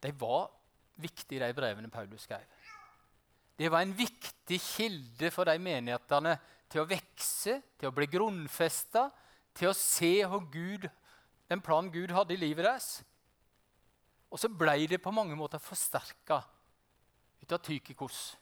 De 0.00 0.12
var 0.20 0.48
viktig, 1.00 1.40
de 1.40 1.52
brevene 1.56 1.90
Paulus 1.90 2.26
skrev. 2.26 2.44
Det 3.58 3.70
var 3.70 3.84
en 3.84 3.94
viktig 3.96 4.58
kilde 4.60 5.30
for 5.30 5.46
de 5.46 5.58
menighetene 5.62 6.34
til 6.70 6.82
å 6.82 6.88
vokse, 6.90 7.60
til 7.78 7.88
å 7.90 7.94
bli 7.94 8.08
grunnfesta, 8.10 9.08
til 9.54 9.70
å 9.70 9.76
se 9.78 10.16
Gud, 10.50 10.88
den 11.48 11.62
planen 11.62 11.92
Gud 11.94 12.10
hadde 12.10 12.34
i 12.34 12.40
livet 12.40 12.66
deres. 12.66 13.04
Og 14.30 14.40
så 14.40 14.50
ble 14.50 14.88
det 14.90 15.02
på 15.02 15.14
mange 15.14 15.36
måter 15.38 15.62
forsterka 15.62 16.40
ut 17.42 17.52
av 17.52 17.62
Tykikos 17.62 18.34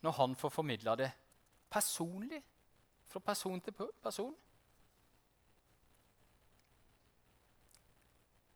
når 0.00 0.14
han 0.16 0.34
får 0.36 0.52
formidla 0.52 0.94
det 0.96 1.10
personlig, 1.70 2.40
fra 3.10 3.20
person 3.20 3.60
til 3.60 3.74
person. 4.02 4.36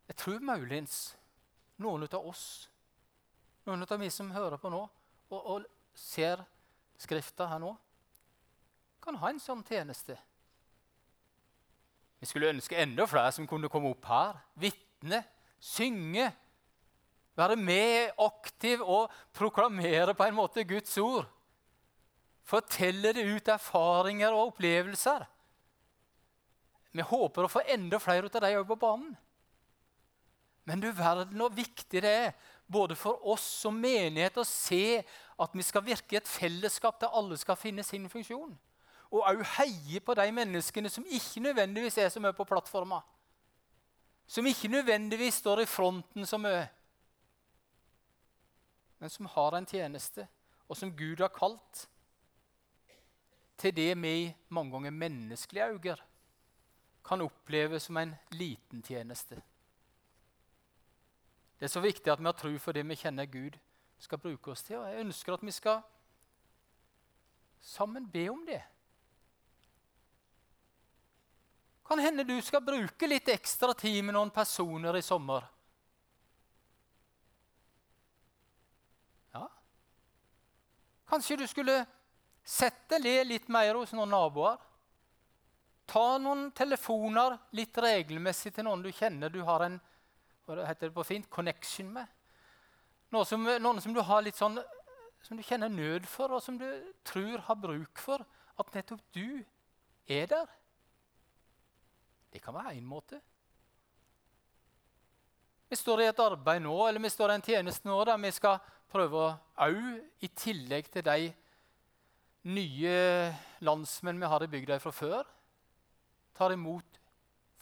Jeg 0.08 0.16
tror 0.16 0.38
muligens 0.38 1.16
noen 1.82 2.06
av 2.10 2.26
oss, 2.26 2.68
noen 3.66 3.86
av 3.86 4.00
vi 4.00 4.10
som 4.12 4.30
hører 4.34 4.60
på 4.60 4.70
nå 4.72 4.82
og, 4.84 5.38
og 5.38 5.64
ser 5.94 6.44
Skrifta 6.94 7.48
her 7.50 7.58
nå, 7.58 7.72
kan 9.02 9.16
ha 9.18 9.32
en 9.32 9.40
sånn 9.42 9.64
tjeneste. 9.66 10.14
Vi 12.22 12.28
skulle 12.30 12.52
ønske 12.54 12.78
enda 12.80 13.04
flere 13.10 13.32
som 13.34 13.48
kunne 13.50 13.68
komme 13.68 13.90
opp 13.92 14.06
her, 14.08 14.38
vitne, 14.56 15.20
synge. 15.60 16.30
Være 17.34 17.58
med 17.58 18.14
aktiv 18.22 18.80
og 18.80 19.12
proklamere 19.34 20.14
på 20.16 20.24
en 20.24 20.38
måte 20.38 20.64
Guds 20.64 20.94
ord. 21.02 21.26
Fortelle 22.46 23.12
det 23.16 23.26
ut 23.26 23.50
erfaringer 23.50 24.32
og 24.32 24.52
opplevelser. 24.52 25.26
Vi 26.94 27.04
håper 27.04 27.44
å 27.44 27.50
få 27.50 27.64
enda 27.74 27.98
flere 27.98 28.30
av 28.30 28.44
dem 28.44 28.66
på 28.68 28.78
banen. 28.78 29.16
Men 30.64 30.80
du 30.80 30.88
verden 30.96 31.40
hvor 31.40 31.52
viktig 31.52 32.02
det 32.02 32.10
er, 32.10 32.30
både 32.66 32.96
for 32.96 33.20
oss 33.28 33.44
som 33.60 33.76
menighet, 33.76 34.38
å 34.40 34.46
se 34.48 35.02
at 35.40 35.56
vi 35.56 35.64
skal 35.66 35.84
virke 35.84 36.16
i 36.16 36.20
et 36.20 36.30
fellesskap 36.30 37.00
der 37.02 37.12
alle 37.12 37.36
skal 37.40 37.58
finne 37.60 37.84
sin 37.84 38.08
funksjon. 38.08 38.54
Og 39.12 39.26
òg 39.28 39.42
heie 39.58 40.00
på 40.00 40.16
de 40.16 40.24
menneskene 40.34 40.90
som 40.90 41.04
ikke 41.06 41.42
nødvendigvis 41.44 41.98
er 42.00 42.08
så 42.10 42.22
mye 42.22 42.34
på 42.36 42.46
plattforma. 42.48 43.02
Som 44.26 44.46
ikke 44.48 44.72
nødvendigvis 44.72 45.42
står 45.42 45.62
i 45.62 45.68
fronten 45.68 46.26
så 46.26 46.40
mye. 46.40 46.64
Men 48.98 49.12
som 49.12 49.28
har 49.28 49.58
en 49.58 49.68
tjeneste, 49.68 50.24
og 50.64 50.78
som 50.80 50.94
Gud 50.96 51.20
har 51.20 51.34
kalt 51.34 51.84
til 53.60 53.74
det 53.76 53.92
vi 54.00 54.34
mange 54.48 54.72
ganger 54.72 54.90
menneskelige 54.90 55.68
øyne 55.76 55.96
kan 57.04 57.20
oppleve 57.20 57.80
som 57.80 57.96
en 58.00 58.14
liten 58.32 58.82
tjeneste. 58.82 59.42
Det 61.58 61.68
er 61.68 61.72
så 61.72 61.82
viktig 61.84 62.10
at 62.12 62.20
vi 62.20 62.28
har 62.28 62.36
tro 62.38 62.52
for 62.58 62.76
det 62.76 62.82
vi 62.88 62.98
kjenner 62.98 63.30
Gud 63.30 63.58
skal 64.04 64.20
bruke 64.20 64.52
oss 64.52 64.64
til. 64.66 64.80
Og 64.80 64.88
jeg 64.90 65.04
ønsker 65.04 65.36
at 65.36 65.44
vi 65.44 65.54
skal 65.54 65.82
sammen 67.64 68.06
be 68.10 68.28
om 68.30 68.44
det. 68.46 68.60
Kan 71.84 72.00
hende 72.00 72.24
du 72.24 72.36
skal 72.42 72.64
bruke 72.64 73.08
litt 73.08 73.28
ekstra 73.28 73.74
tid 73.76 74.00
med 74.04 74.16
noen 74.16 74.32
personer 74.32 74.96
i 74.96 75.04
sommer. 75.04 75.44
Ja. 79.34 79.44
Kanskje 81.08 81.42
du 81.42 81.46
skulle 81.48 81.82
sette 82.44 83.00
le 83.00 83.18
litt 83.24 83.50
mer 83.52 83.76
hos 83.76 83.92
noen 83.96 84.12
naboer. 84.12 84.56
Ta 85.84 86.16
noen 86.16 86.48
telefoner 86.56 87.36
litt 87.56 87.76
regelmessig 87.76 88.54
til 88.56 88.64
noen 88.64 88.84
du 88.84 88.88
kjenner 88.92 89.32
du 89.32 89.42
har 89.44 89.66
en 89.66 89.76
hva 90.44 90.64
heter 90.68 90.90
det 90.90 90.96
på 90.96 91.06
fint, 91.06 91.28
connection 91.30 91.90
med. 91.92 92.08
Noen 93.14 93.28
som, 93.28 93.44
noen 93.44 93.80
som 93.80 93.94
du 93.94 94.00
har 94.04 94.24
litt 94.24 94.38
sånn, 94.38 94.58
som 95.24 95.38
du 95.38 95.44
kjenner 95.46 95.72
nød 95.72 96.08
for, 96.10 96.34
og 96.34 96.42
som 96.44 96.58
du 96.60 96.66
tror 97.06 97.44
har 97.46 97.60
bruk 97.60 98.00
for. 98.02 98.24
At 98.60 98.74
nettopp 98.74 99.00
du 99.14 99.42
er 100.06 100.28
der. 100.30 100.50
Det 102.32 102.42
kan 102.42 102.54
være 102.54 102.74
én 102.76 102.86
måte. 102.86 103.20
Vi 105.70 105.78
står 105.78 106.04
i 106.04 106.08
et 106.10 106.20
arbeid 106.20 106.62
nå, 106.62 106.74
eller 106.86 107.02
vi 107.02 107.10
står 107.10 107.32
i 107.32 107.38
en 107.38 107.46
tjeneste 107.46 107.88
nå 107.88 107.96
der 108.06 108.20
vi 108.22 108.30
skal 108.34 108.60
prøve 108.92 109.22
å 109.22 109.30
òg, 109.64 109.78
i 110.22 110.28
tillegg 110.30 110.90
til 110.92 111.02
de 111.06 111.30
nye 112.44 112.96
landsmenn 113.64 114.20
vi 114.20 114.28
har 114.28 114.44
i 114.44 114.50
bygda 114.52 114.78
fra 114.82 114.92
før, 114.94 115.24
tar 116.36 116.52
imot 116.52 117.00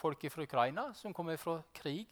folk 0.01 0.27
fra 0.33 0.45
Ukraina 0.45 0.89
som 0.99 1.15
kommer 1.15 1.39
fra 1.41 1.61
krig. 1.77 2.09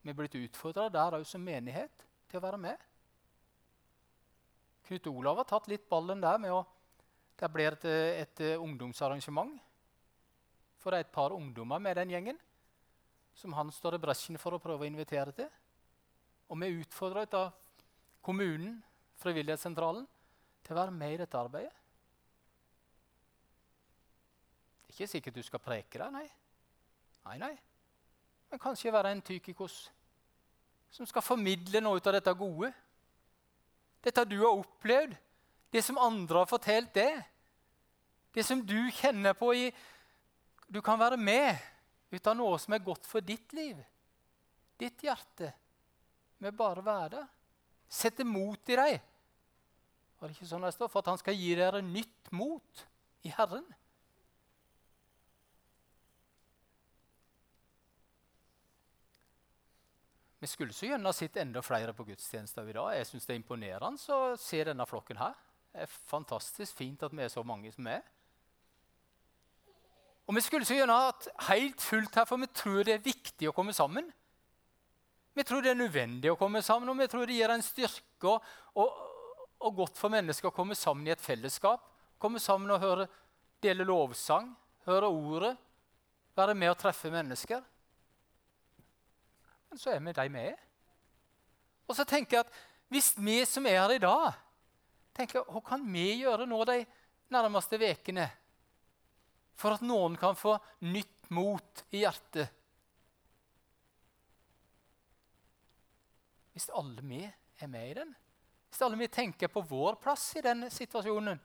Vi 0.00 0.12
er 0.12 0.16
blitt 0.16 0.38
utfordra 0.40 0.88
der 0.92 1.18
òg 1.18 1.26
som 1.28 1.42
menighet 1.44 2.04
til 2.30 2.40
å 2.40 2.44
være 2.44 2.60
med. 2.60 2.76
Knut 4.88 5.08
Olav 5.12 5.42
har 5.42 5.48
tatt 5.50 5.68
litt 5.70 5.88
ballen 5.88 6.22
der 6.22 6.38
med 6.42 6.54
å 6.56 6.66
Det 7.40 7.48
blir 7.48 7.72
et, 7.72 7.84
et 8.20 8.40
ungdomsarrangement 8.60 9.54
for 10.80 10.92
det 10.92 11.00
er 11.00 11.06
et 11.06 11.12
par 11.12 11.32
ungdommer 11.36 11.80
med 11.80 11.96
den 11.96 12.12
gjengen 12.14 12.38
som 13.36 13.52
han 13.56 13.70
står 13.72 13.96
i 13.96 14.02
bresjen 14.02 14.38
for 14.40 14.56
å 14.56 14.60
prøve 14.62 14.84
å 14.84 14.88
invitere 14.88 15.32
til. 15.36 15.48
Og 16.50 16.58
vi 16.60 16.68
er 16.68 16.80
utfordra 16.80 17.26
av 17.38 17.52
kommunen, 18.24 18.80
Frivillighetssentralen, 19.20 20.06
til 20.64 20.74
å 20.74 20.78
være 20.80 20.96
med 20.96 21.14
i 21.14 21.18
dette 21.20 21.36
arbeidet. 21.38 21.72
Det 24.80 24.88
er 24.88 24.96
ikke 24.96 25.10
sikkert 25.12 25.36
du 25.36 25.42
skal 25.44 25.62
preke 25.62 26.00
der, 26.00 26.12
nei. 26.12 26.26
Nei, 27.26 27.36
nei. 27.40 27.52
Men 28.50 28.62
kanskje 28.62 28.92
være 28.92 29.12
en 29.14 29.22
Tykikos 29.22 29.84
som 30.90 31.06
skal 31.06 31.22
formidle 31.22 31.82
noe 31.82 32.00
av 32.02 32.16
dette 32.16 32.32
gode. 32.34 32.72
Dette 34.02 34.24
du 34.26 34.40
har 34.42 34.58
opplevd, 34.58 35.14
det 35.70 35.82
som 35.86 36.00
andre 36.02 36.42
har 36.42 36.50
fortalt 36.50 36.90
deg. 36.96 37.20
Det 38.34 38.42
som 38.46 38.62
du 38.66 38.90
kjenner 38.94 39.34
på 39.38 39.52
i 39.54 39.70
Du 40.70 40.78
kan 40.80 40.98
være 40.98 41.16
med 41.18 41.58
ut 42.14 42.26
av 42.30 42.36
noe 42.38 42.58
som 42.62 42.74
er 42.74 42.82
godt 42.82 43.06
for 43.10 43.18
ditt 43.26 43.50
liv, 43.58 43.74
ditt 44.78 45.02
hjerte, 45.02 45.48
med 46.38 46.54
bare 46.54 46.84
være 46.86 47.08
der. 47.16 47.24
Sette 47.90 48.22
mot 48.22 48.70
i 48.70 48.76
deg. 48.78 49.00
Var 50.20 50.30
det 50.30 50.36
ikke 50.36 50.46
sånn 50.46 50.62
det 50.62 50.70
står? 50.76 50.90
For 50.92 51.02
at 51.02 51.10
han 51.10 51.18
skal 51.18 51.34
gi 51.34 51.56
dere 51.58 51.82
nytt 51.82 52.30
mot 52.30 52.84
i 53.26 53.32
Herren. 53.34 53.66
Vi 60.40 60.48
skulle 60.48 60.72
så 60.72 60.86
gjerne 60.88 61.12
sett 61.12 61.36
enda 61.36 61.60
flere 61.62 61.92
på 61.92 62.06
gudstjenester 62.08 62.68
i 62.68 62.72
dag. 62.72 62.94
Jeg 62.96 63.06
synes 63.06 63.26
Det 63.26 63.34
er 63.34 63.40
imponerende 63.42 64.14
å 64.16 64.36
se 64.40 64.62
denne 64.64 64.86
flokken 64.88 65.20
her. 65.20 65.34
Det 65.70 65.84
er 65.84 65.98
fantastisk 66.08 66.78
fint 66.78 67.02
at 67.04 67.12
vi 67.12 67.22
er 67.22 67.28
så 67.28 67.44
mange 67.44 67.72
som 67.74 67.86
er. 67.86 68.00
Og 70.26 70.34
Vi 70.34 70.40
skulle 70.40 70.64
så 70.64 70.78
gjerne 70.78 70.96
hatt 70.96 71.28
helt 71.50 71.82
fullt 71.82 72.14
her, 72.16 72.24
for 72.24 72.40
vi 72.40 72.48
tror 72.54 72.84
det 72.86 72.94
er 72.94 73.04
viktig 73.04 73.50
å 73.50 73.52
komme 73.52 73.74
sammen. 73.76 74.08
Vi 75.34 75.44
tror 75.44 75.62
det 75.62 75.72
er 75.74 75.78
nødvendig 75.78 76.30
å 76.30 76.38
komme 76.38 76.62
sammen, 76.62 76.88
og 76.88 76.98
vi 76.98 77.08
tror 77.10 77.26
det 77.26 77.36
gir 77.36 77.52
en 77.52 77.62
styrke 77.62 78.30
og, 78.30 78.46
og, 78.78 79.00
og 79.60 79.76
godt 79.76 79.98
for 79.98 80.12
mennesker 80.12 80.48
å 80.48 80.54
komme 80.54 80.74
sammen 80.78 81.06
i 81.06 81.12
et 81.12 81.20
fellesskap. 81.22 81.84
Komme 82.18 82.40
sammen 82.40 82.70
og 82.70 82.80
høre, 82.80 83.06
dele 83.60 83.84
lovsang, 83.84 84.54
høre 84.88 85.10
ordet, 85.10 85.52
være 86.36 86.54
med 86.54 86.72
og 86.72 86.78
treffe 86.80 87.12
mennesker. 87.12 87.60
Men 89.70 89.78
så 89.78 89.94
er 89.94 90.02
vi 90.02 90.14
de 90.16 90.28
vi 90.34 90.44
er. 90.50 90.60
Og 91.90 91.96
så 91.96 92.06
tenker 92.06 92.38
jeg 92.38 92.46
at 92.46 92.60
hvis 92.90 93.12
vi 93.18 93.38
som 93.46 93.66
er 93.70 93.78
her 93.78 93.94
i 93.94 94.02
dag, 94.02 94.38
tenker 95.14 95.46
hva 95.46 95.62
kan 95.62 95.84
vi 95.90 96.22
gjøre 96.22 96.46
nå 96.46 96.62
de 96.66 96.80
nærmeste 97.30 97.78
ukene 97.78 98.26
for 99.58 99.76
at 99.76 99.84
noen 99.84 100.16
kan 100.18 100.38
få 100.38 100.56
nytt 100.86 101.30
mot 101.30 101.84
i 101.94 102.02
hjertet? 102.02 102.50
Hvis 106.54 106.70
alle 106.74 107.02
vi 107.06 107.22
er 107.24 107.70
med 107.70 107.90
i 107.90 107.94
den, 108.00 108.10
hvis 108.70 108.82
alle 108.86 108.98
vi 108.98 109.10
tenker 109.10 109.50
på 109.50 109.62
vår 109.66 110.00
plass 110.02 110.32
i 110.38 110.42
den 110.44 110.66
situasjonen, 110.70 111.38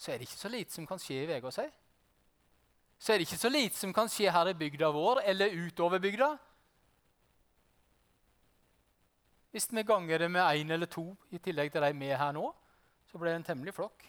så 0.00 0.10
er 0.10 0.18
det 0.18 0.26
ikke 0.26 0.40
så 0.40 0.50
lite 0.50 0.74
som 0.74 0.86
kan 0.88 1.00
skje 1.00 1.22
i 1.22 1.28
Vegårshei. 1.28 1.68
Så 3.00 3.12
er 3.12 3.18
det 3.18 3.26
ikke 3.28 3.40
så 3.40 3.50
lite 3.52 3.78
som 3.78 3.92
kan 3.96 4.10
skje 4.12 4.32
her 4.32 4.50
i 4.50 4.56
bygda 4.56 4.90
vår 4.92 5.22
eller 5.30 5.54
utover 5.66 6.02
bygda. 6.02 6.30
Hvis 9.50 9.66
vi 9.74 9.82
ganger 9.82 10.22
det 10.22 10.28
med 10.30 10.42
én 10.42 10.70
eller 10.72 10.86
to 10.86 11.08
i 11.34 11.38
tillegg 11.42 11.72
til 11.72 11.82
de 11.82 11.92
vi 11.98 12.10
er 12.10 12.20
her 12.20 12.34
nå, 12.36 12.44
så 13.10 13.18
blir 13.18 13.32
det 13.32 13.40
en 13.40 13.48
temmelig 13.50 13.74
flokk. 13.74 14.04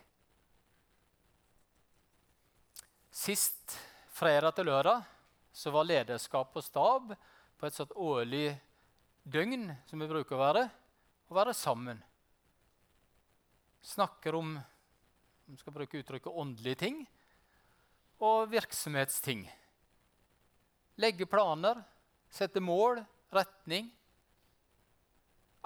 Sist 3.12 3.78
fredag 4.14 4.54
til 4.56 4.70
lørdag 4.70 5.02
så 5.52 5.74
var 5.74 5.88
lederskap 5.90 6.54
og 6.56 6.64
stab 6.64 7.16
på 7.58 7.68
et 7.68 7.76
sånt 7.76 7.96
årlig 7.98 8.54
døgn 9.24 9.72
som 9.90 10.00
vi 10.00 10.10
bruker 10.10 10.38
å 10.38 10.44
være, 10.44 10.68
å 11.28 11.36
være 11.36 11.58
sammen. 11.58 12.00
Snakker 13.82 14.38
om 14.38 14.54
om 15.52 15.58
skal 15.60 15.74
bruke 15.76 16.00
uttrykket 16.00 16.32
åndelige 16.32 16.80
ting 16.80 17.02
og 18.24 18.46
virksomhetsting. 18.54 19.42
Legge 21.02 21.28
planer, 21.28 21.82
sette 22.32 22.62
mål, 22.64 23.02
retning. 23.36 23.90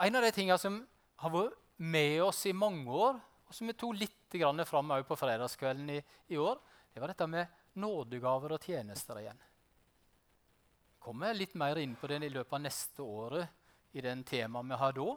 En 0.02 0.16
av 0.16 0.22
de 0.22 0.32
tingene 0.36 0.58
som 0.60 0.82
har 1.24 1.32
vært 1.32 1.60
med 1.78 2.24
oss 2.24 2.42
i 2.50 2.54
mange 2.56 2.92
år, 2.92 3.20
og 3.46 3.56
som 3.56 3.70
vi 3.70 3.76
tok 3.78 4.00
litt 4.00 4.12
fram 4.68 4.90
på 5.08 5.16
fredagskvelden 5.16 5.90
i, 5.94 6.02
i, 6.28 6.38
år, 6.38 6.60
det 6.92 7.00
var 7.00 7.08
dette 7.08 7.28
med 7.28 7.48
nådegaver 7.80 8.52
og 8.52 8.66
tjenester 8.66 9.22
igjen. 9.22 9.38
Jeg 9.40 11.00
kommer 11.00 11.38
litt 11.38 11.54
mer 11.56 11.80
inn 11.80 11.94
på 11.96 12.10
det 12.12 12.18
i 12.26 12.34
løpet 12.34 12.58
av 12.58 12.64
neste 12.66 13.02
året 13.02 13.96
i 13.96 14.04
den 14.04 14.26
temaet 14.28 14.68
vi 14.68 14.80
har 14.82 14.98
da. 14.98 15.16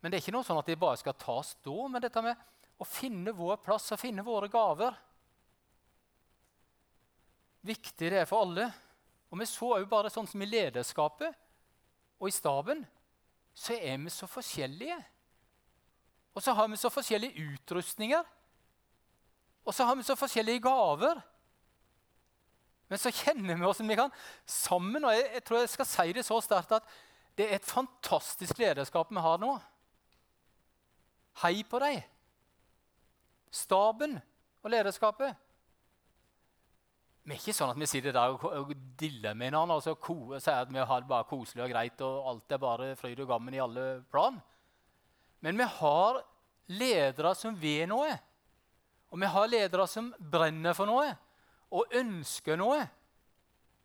Men 0.00 0.10
det 0.10 0.16
er 0.16 0.24
ikke 0.24 0.34
noe 0.38 0.46
sånn 0.48 0.60
at 0.62 0.70
det 0.70 0.78
bare 0.80 0.96
skal 0.96 1.18
tas 1.20 1.52
da, 1.60 1.76
men 1.92 2.00
dette 2.00 2.22
med 2.24 2.46
å 2.80 2.86
finne 2.88 3.34
vår 3.36 3.60
plass 3.60 3.90
og 3.92 4.00
finne 4.00 4.24
våre 4.24 4.48
gaver. 4.48 4.96
Viktig 7.68 8.08
det 8.14 8.22
er 8.22 8.30
for 8.30 8.46
alle. 8.46 8.70
Og 9.28 9.42
vi 9.42 9.50
så 9.50 9.74
òg 9.76 9.84
bare 9.90 10.08
sånn 10.08 10.28
som 10.30 10.40
i 10.40 10.48
lederskapet 10.48 11.36
og 12.16 12.30
i 12.30 12.34
staben 12.34 12.80
så 13.60 13.76
er 13.76 13.98
vi 14.00 14.10
så 14.10 14.26
forskjellige. 14.26 14.96
Og 16.34 16.42
så 16.42 16.52
har 16.56 16.68
vi 16.68 16.78
så 16.80 16.88
forskjellige 16.88 17.50
utrustninger. 17.52 18.22
Og 19.64 19.74
så 19.74 19.84
har 19.84 19.98
vi 19.98 20.06
så 20.06 20.16
forskjellige 20.16 20.62
gaver. 20.64 21.20
Men 22.88 22.98
så 22.98 23.12
kjenner 23.12 23.58
vi 23.58 23.66
oss 23.68 23.76
som 23.78 23.88
vi 23.88 23.98
kan 23.98 24.12
sammen. 24.48 25.04
Og 25.04 25.12
jeg, 25.12 25.26
jeg, 25.34 25.44
tror 25.44 25.60
jeg 25.60 25.72
skal 25.74 25.90
si 25.90 26.14
det 26.16 26.24
så 26.26 26.40
sterkt 26.40 26.72
at 26.78 26.88
det 27.36 27.46
er 27.46 27.58
et 27.58 27.68
fantastisk 27.68 28.58
lederskap 28.58 29.12
vi 29.12 29.20
har 29.20 29.38
nå. 29.42 29.52
Hei 31.42 31.60
på 31.68 31.82
deg. 31.84 32.00
Staben 33.52 34.16
og 34.62 34.72
lederskapet. 34.72 35.36
Vi 37.20 37.34
er 37.34 37.40
ikke 37.40 37.54
sånn 37.54 37.72
at 37.74 37.78
vi 37.78 37.88
sitter 37.88 38.14
der 38.16 38.32
og, 38.32 38.70
diller 38.98 39.36
med 39.36 39.52
hverandre 39.52 39.76
og 39.76 39.82
altså, 39.82 40.40
sier 40.40 40.62
at 40.64 40.70
vi 40.72 40.80
har 40.80 41.02
det 41.02 41.10
bare 41.10 41.28
koselig 41.28 41.66
og 41.66 41.72
greit 41.72 42.00
og 42.06 42.30
alt 42.32 42.54
er 42.56 42.62
bare 42.62 42.88
fryd 42.98 43.20
og 43.20 43.28
gammen 43.28 43.54
i 43.54 43.60
alle 43.60 43.86
plan. 44.10 44.38
Men 45.44 45.60
vi 45.60 45.66
har 45.76 46.20
ledere 46.72 47.34
som 47.36 47.56
vil 47.60 47.84
noe. 47.90 48.14
Og 49.10 49.20
vi 49.20 49.28
har 49.34 49.50
ledere 49.50 49.86
som 49.90 50.12
brenner 50.18 50.76
for 50.76 50.88
noe 50.88 51.10
og 51.70 51.94
ønsker 52.00 52.58
noe. 52.58 52.80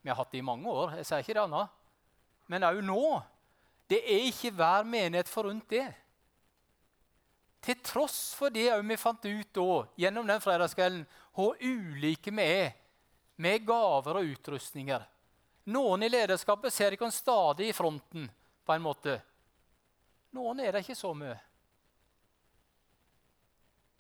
Vi 0.02 0.10
har 0.10 0.18
hatt 0.20 0.32
det 0.32 0.42
i 0.42 0.46
mange 0.46 0.70
år, 0.70 0.96
jeg 1.00 1.08
sier 1.10 1.26
ikke 1.26 1.36
det 1.36 1.44
annet. 1.44 1.76
Men 2.50 2.66
òg 2.68 2.82
nå. 2.86 3.04
Det 3.90 4.00
er 4.02 4.26
ikke 4.30 4.54
hver 4.58 4.86
menighet 4.88 5.30
forunt 5.30 5.68
det. 5.70 5.86
Til 7.66 7.78
tross 7.86 8.34
for 8.38 8.54
det 8.54 8.68
vi 8.86 8.98
fant 9.02 9.26
ut 9.26 9.52
da, 9.58 9.70
gjennom 9.98 10.28
den 10.30 10.42
fredagskvelden, 10.42 11.06
hvor 11.34 11.58
ulike 11.62 12.34
vi 12.34 12.46
er 12.46 12.74
med 13.42 13.66
gaver 13.68 14.20
og 14.20 14.32
utrustninger. 14.36 15.04
Noen 15.74 16.06
i 16.06 16.10
lederskapet 16.12 16.74
ser 16.74 16.94
ikke 16.94 17.08
stadig 17.14 17.72
i 17.72 17.76
fronten, 17.76 18.30
på 18.66 18.74
en 18.74 18.84
måte. 18.86 19.18
Noen 20.36 20.62
er 20.62 20.76
det 20.76 20.84
ikke 20.86 20.98
så 20.98 21.14
mye. 21.18 21.36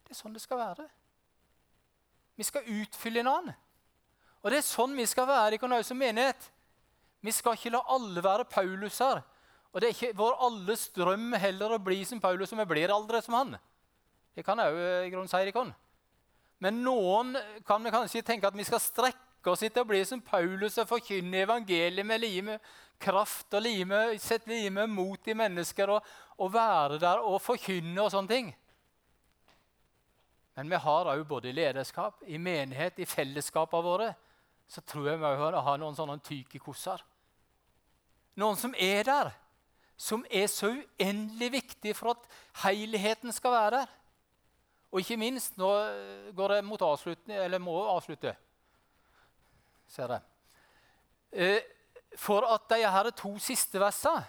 Det 0.05 0.13
er 0.13 0.19
sånn 0.19 0.35
det 0.35 0.43
skal 0.43 0.61
være. 0.61 0.87
Vi 2.35 2.45
skal 2.45 2.67
utfylle 2.81 3.23
annen. 3.25 3.55
Og 4.43 4.51
det 4.53 4.59
er 4.59 4.67
sånn 4.67 4.93
vi 4.93 5.07
skal 5.09 5.25
være 5.25 5.57
i 5.57 5.83
som 5.83 5.97
menighet. 5.97 6.51
Vi 7.25 7.31
skal 7.33 7.55
ikke 7.57 7.71
la 7.73 7.81
alle 7.89 8.21
være 8.21 8.45
Pauluser. 8.45 9.23
Og 9.73 9.81
det 9.81 9.87
er 9.87 9.95
ikke 9.95 10.17
vår 10.19 10.35
alles 10.45 10.89
drøm 10.93 11.33
heller 11.41 11.73
å 11.73 11.81
bli 11.81 12.03
som 12.05 12.21
Paulus, 12.21 12.53
og 12.53 12.61
vi 12.61 12.67
blir 12.69 12.93
aldri 12.93 13.21
som 13.25 13.33
han. 13.33 13.55
Det 14.35 14.45
kan 14.45 14.59
jeg 14.61 14.71
òg 14.71 15.07
i 15.07 15.09
grunnen 15.09 15.31
si. 15.31 15.51
kan. 15.51 15.73
Men 16.59 16.83
noen 16.83 17.35
kan 17.67 17.83
vi 17.83 17.91
kanskje 17.91 18.21
tenke 18.23 18.47
at 18.47 18.55
vi 18.55 18.63
skal 18.63 18.79
strekke 18.79 19.24
oss 19.51 19.63
etter 19.65 19.83
å 19.83 19.89
bli 19.89 20.01
som 20.07 20.21
Paulus 20.23 20.77
og 20.81 20.89
forkynne 20.89 21.43
evangeliet 21.45 22.07
med 22.07 22.21
lime, 22.23 22.59
kraft 23.01 23.53
og 23.53 23.63
lime, 23.65 24.01
sette 24.21 24.49
lime 24.49 24.85
mot 24.87 25.27
i 25.27 25.35
mennesker 25.37 25.91
og, 25.95 26.11
og, 26.37 26.51
være 26.53 26.99
der 27.01 27.23
og 27.23 27.41
forkynne 27.43 28.01
og 28.03 28.11
sånne 28.13 28.31
ting. 28.31 28.51
Men 30.55 30.71
vi 30.71 30.79
har 30.79 31.09
òg 31.11 31.25
både 31.27 31.51
i 31.51 31.55
lederskap, 31.55 32.23
i 32.27 32.39
menighet, 32.39 33.01
i 33.03 33.09
fellesskapene 33.09 33.83
våre, 33.83 34.13
så 34.67 34.81
tror 34.81 35.09
jeg 35.11 35.19
vi 35.21 35.33
har 35.67 35.81
noen 35.81 35.97
sånne 35.97 36.21
tykikosser. 36.25 37.03
Noen 38.39 38.57
som 38.59 38.73
er 38.79 39.03
der, 39.07 39.33
som 39.97 40.25
er 40.31 40.47
så 40.51 40.71
uendelig 40.71 41.51
viktig 41.59 41.93
for 41.95 42.15
at 42.15 42.25
helheten 42.65 43.35
skal 43.35 43.53
være 43.55 43.83
der. 43.83 43.93
Og 44.91 45.03
ikke 45.03 45.19
minst 45.19 45.57
Nå 45.59 45.69
går 46.35 46.55
det 46.55 46.65
mot 46.67 46.81
avslutning, 46.81 47.37
eller 47.37 47.59
må 47.59 47.75
avslutte. 47.91 48.35
Ser 49.95 50.11
jeg. 50.11 50.21
Eh, 51.31 51.61
for 52.19 52.47
at 52.47 52.67
de 52.71 52.81
her 52.83 53.09
to 53.15 53.35
siste 53.43 53.79
versene 53.79 54.23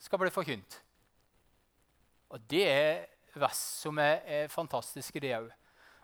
skal 0.00 0.20
bli 0.22 0.32
forkynt. 0.32 0.78
Og 2.30 2.40
det 2.48 2.64
er 2.64 3.40
vers 3.40 3.60
som 3.82 3.98
er, 4.00 4.22
er 4.24 4.52
fantastiske, 4.52 5.20
det 5.20 5.34
òg. 5.36 5.50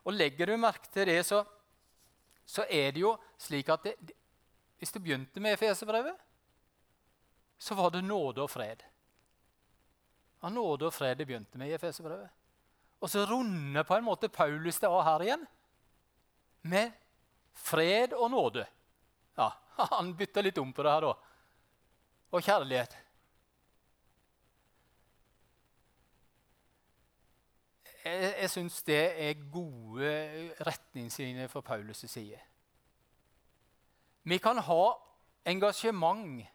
Og 0.06 0.14
legger 0.14 0.50
du 0.50 0.56
merke 0.60 0.90
til 0.92 1.08
det, 1.08 1.20
så, 1.26 1.40
så 2.46 2.66
er 2.70 2.92
det 2.94 3.02
jo 3.02 3.14
slik 3.40 3.70
at 3.72 3.88
det, 3.88 3.94
hvis 4.78 4.92
du 4.92 5.00
begynte 5.00 5.40
med 5.40 5.56
Efeserbrevet, 5.56 6.14
så 7.58 7.74
var 7.74 7.90
det 7.94 8.04
nåde 8.04 8.44
og 8.44 8.50
fred. 8.52 8.84
Ja, 10.42 10.52
nåde 10.52 10.90
og 10.90 10.94
fred 10.94 11.16
det 11.16 11.26
begynte 11.26 11.58
med 11.58 11.72
i 11.72 11.78
Efeserbrevet. 11.78 12.28
Og 13.00 13.10
så 13.10 13.24
runder 13.28 13.84
på 13.88 13.96
en 13.96 14.04
måte 14.04 14.28
Paulus 14.32 14.78
det 14.80 14.88
av 14.88 15.02
her 15.06 15.24
igjen 15.24 15.48
med 16.66 16.92
fred 17.56 18.14
og 18.16 18.30
nåde. 18.30 18.66
Ja, 19.36 19.50
Han 19.96 20.14
bytter 20.16 20.46
litt 20.46 20.58
om 20.58 20.72
på 20.72 20.84
det 20.84 20.92
her, 20.92 21.08
da. 21.08 21.14
Og 22.36 22.42
kjærlighet. 22.44 22.96
Jeg, 28.06 28.34
jeg 28.40 28.50
syns 28.52 28.82
det 28.86 29.00
er 29.18 29.46
gode 29.50 30.10
retningslinjer 30.66 31.50
fra 31.50 31.62
Paulus' 31.64 32.06
side. 32.06 32.38
Vi 34.26 34.38
kan 34.42 34.58
ha 34.58 34.82
engasjement, 35.46 36.46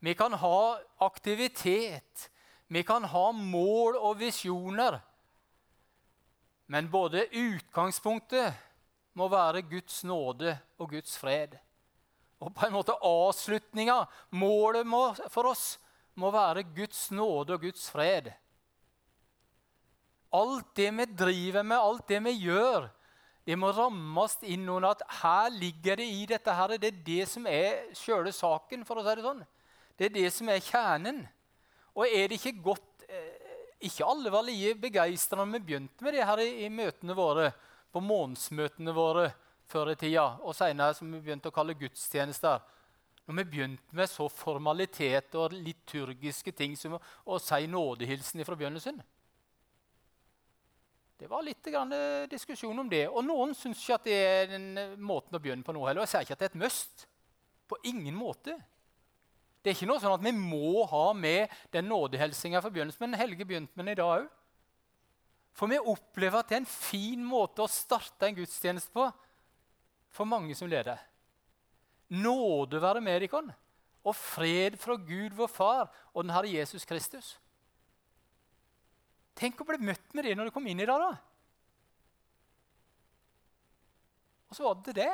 vi 0.00 0.14
kan 0.16 0.32
ha 0.32 0.58
aktivitet, 1.04 2.28
vi 2.68 2.82
kan 2.82 3.04
ha 3.04 3.30
mål 3.32 3.96
og 3.96 4.18
visjoner. 4.20 4.98
Men 6.68 6.90
både 6.92 7.26
utgangspunktet 7.32 8.52
må 9.18 9.26
være 9.32 9.64
Guds 9.66 10.02
nåde 10.06 10.54
og 10.78 10.92
Guds 10.92 11.16
fred. 11.18 11.56
Og 12.38 12.52
på 12.54 12.68
en 12.68 12.76
måte 12.76 12.94
avslutninga, 13.02 14.04
målet 14.38 14.86
må, 14.86 15.08
for 15.32 15.50
oss, 15.50 15.72
må 16.18 16.30
være 16.34 16.66
Guds 16.76 17.08
nåde 17.14 17.56
og 17.56 17.66
Guds 17.66 17.88
fred. 17.90 18.30
Alt 20.38 20.70
det 20.76 20.92
vi 20.94 21.08
driver 21.18 21.66
med, 21.66 21.78
alt 21.78 22.06
det 22.08 22.22
vi 22.28 22.36
gjør, 22.44 22.88
det 23.48 23.56
må 23.56 23.70
rammes 23.72 24.36
inn 24.44 24.66
under 24.68 24.92
at 24.92 25.06
her 25.22 25.48
ligger 25.54 25.96
det 25.96 26.04
i 26.04 26.26
dette. 26.28 26.52
her, 26.52 26.76
Det 26.76 26.90
er 26.92 27.04
det 27.06 27.28
som 27.28 27.46
er 27.46 27.94
sjøle 27.96 28.32
saken, 28.32 28.84
for 28.84 29.00
å 29.00 29.06
si 29.06 29.14
det 29.16 29.24
sånn. 29.24 29.40
Det 29.96 30.06
er 30.06 30.14
det 30.14 30.32
som 30.32 30.48
er 30.52 30.60
kjernen. 30.60 31.22
Og 31.96 32.06
er 32.06 32.28
det 32.28 32.38
ikke 32.38 32.60
godt 32.62 32.84
ikke 33.78 34.06
alle 34.06 34.30
var 34.30 34.42
like 34.46 34.74
begeistra 34.82 35.38
når 35.38 35.52
vi 35.52 35.66
begynte 35.68 36.04
med 36.04 36.16
det 36.16 36.26
her 36.26 36.40
i, 36.42 36.48
i 36.66 36.70
møtene 36.72 37.14
våre, 37.14 37.52
på 37.92 38.02
månedsmøtene 38.04 38.94
våre 38.94 39.28
før 39.68 39.92
i 39.92 39.98
tida, 40.00 40.24
og 40.40 40.56
senere 40.56 40.96
som 40.96 41.10
vi 41.12 41.20
begynte 41.20 41.50
å 41.50 41.54
kalle 41.54 41.76
gudstjenester. 41.78 42.62
Når 43.28 43.36
vi 43.42 43.44
begynte 43.52 43.96
med 43.96 44.08
så 44.08 44.24
formalitet 44.32 45.34
og 45.36 45.52
liturgiske 45.52 46.54
ting 46.56 46.76
som 46.80 46.96
å, 46.96 47.38
si 47.42 47.66
nådehilsen 47.68 48.44
fra 48.48 48.56
begynnelsen. 48.56 49.02
Det 51.18 51.28
var 51.28 51.42
litt 51.44 51.66
eh, 51.66 52.24
diskusjon 52.30 52.78
om 52.78 52.88
det. 52.88 53.04
Og 53.10 53.26
noen 53.26 53.52
syns 53.58 53.82
ikke 53.82 53.98
at 53.98 54.06
det 54.06 54.16
er 54.16 54.50
den 54.54 54.66
eh, 54.78 54.96
måten 54.96 55.36
å 55.36 55.42
begynne 55.42 55.66
på 55.66 55.74
nå 55.76 55.82
heller. 55.84 56.06
Jeg 56.06 56.14
sier 56.14 56.24
ikke 56.24 56.38
at 56.38 56.44
det 56.44 56.48
er 56.48 56.54
et 56.54 56.62
must. 56.62 57.04
På 57.68 57.76
ingen 57.90 58.16
måte. 58.16 58.54
Det 59.60 59.74
er 59.74 59.76
ikke 59.76 59.90
noe 59.90 60.00
sånn 60.00 60.14
at 60.14 60.24
vi 60.24 60.32
må 60.32 60.86
ha 60.88 61.06
med 61.12 61.52
den 61.74 61.90
nådehelsinga 61.90 62.62
fra 62.64 62.70
begynnelsen, 62.72 63.02
men 63.04 63.18
Helge 63.20 63.44
begynte 63.44 63.74
med 63.74 63.84
den 63.84 63.92
i 63.92 63.98
dag 63.98 64.12
òg. 64.14 64.28
For 65.58 65.70
vi 65.70 65.80
opplever 65.80 66.38
at 66.38 66.50
det 66.50 66.58
er 66.58 66.62
en 66.62 66.70
fin 66.70 67.22
måte 67.26 67.64
å 67.64 67.70
starte 67.70 68.28
en 68.28 68.36
gudstjeneste 68.36 68.94
på 68.94 69.08
for 70.14 70.28
mange 70.28 70.54
som 70.54 70.70
leder. 70.70 71.00
Nåde 72.14 72.80
være 72.80 73.02
med 73.04 73.24
dere, 73.26 73.56
og 74.06 74.14
fred 74.16 74.78
fra 74.80 74.94
Gud 74.96 75.34
vår 75.36 75.50
Far 75.50 75.88
og 76.14 76.22
den 76.22 76.32
Herre 76.32 76.52
Jesus 76.52 76.86
Kristus. 76.88 77.34
Tenk 79.38 79.58
å 79.60 79.66
bli 79.66 79.80
møtt 79.90 80.14
med 80.14 80.24
det 80.26 80.36
når 80.38 80.48
du 80.48 80.54
kom 80.54 80.66
inn 80.70 80.80
i 80.82 80.86
dag, 80.88 81.02
da. 81.02 81.12
Og 84.48 84.56
så 84.56 84.64
var 84.64 84.78
det 84.86 84.96
det. 84.96 85.12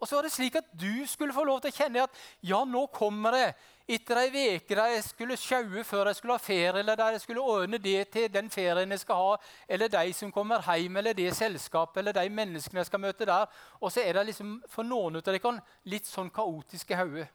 Og 0.00 0.08
så 0.08 0.18
var 0.18 0.26
det 0.26 0.32
slik 0.32 0.58
at 0.58 0.68
du 0.76 1.06
skulle 1.08 1.32
få 1.32 1.44
lov 1.48 1.62
til 1.64 1.72
å 1.72 1.76
kjenne 1.76 2.02
at 2.04 2.18
ja, 2.44 2.58
nå 2.68 2.82
kommer 2.92 3.32
det 3.32 3.46
etter 3.88 4.18
ei 4.18 4.56
uke 4.58 4.74
der 4.74 4.92
jeg 4.96 5.04
skulle 5.06 5.38
sjaue 5.40 5.84
før 5.86 6.10
jeg 6.10 6.18
skulle 6.18 6.36
ha 6.36 6.42
ferie, 6.42 6.80
eller 6.82 6.98
der 6.98 7.16
jeg 7.16 7.22
skulle 7.22 7.44
ordne 7.54 7.78
det 7.80 8.10
til 8.12 8.28
den 8.32 8.50
ferien 8.52 8.92
jeg 8.92 9.00
skal 9.04 9.22
ha, 9.22 9.38
eller 9.68 9.88
de 9.88 10.12
som 10.18 10.32
kommer 10.34 10.64
hjem, 10.66 11.00
eller 11.00 11.16
det 11.16 11.30
selskapet, 11.38 12.02
eller 12.02 12.16
de 12.18 12.28
menneskene 12.28 12.82
jeg 12.82 12.90
skal 12.90 13.04
møte 13.06 13.28
der. 13.30 13.48
Og 13.80 13.92
så 13.92 14.04
er 14.04 14.18
det 14.18 14.26
liksom 14.32 14.58
for 14.68 14.84
noen 14.84 15.16
av 15.16 15.24
dere 15.24 15.56
litt 15.88 16.08
sånn 16.10 16.32
kaotiske 16.34 16.98
hoder. 16.98 17.30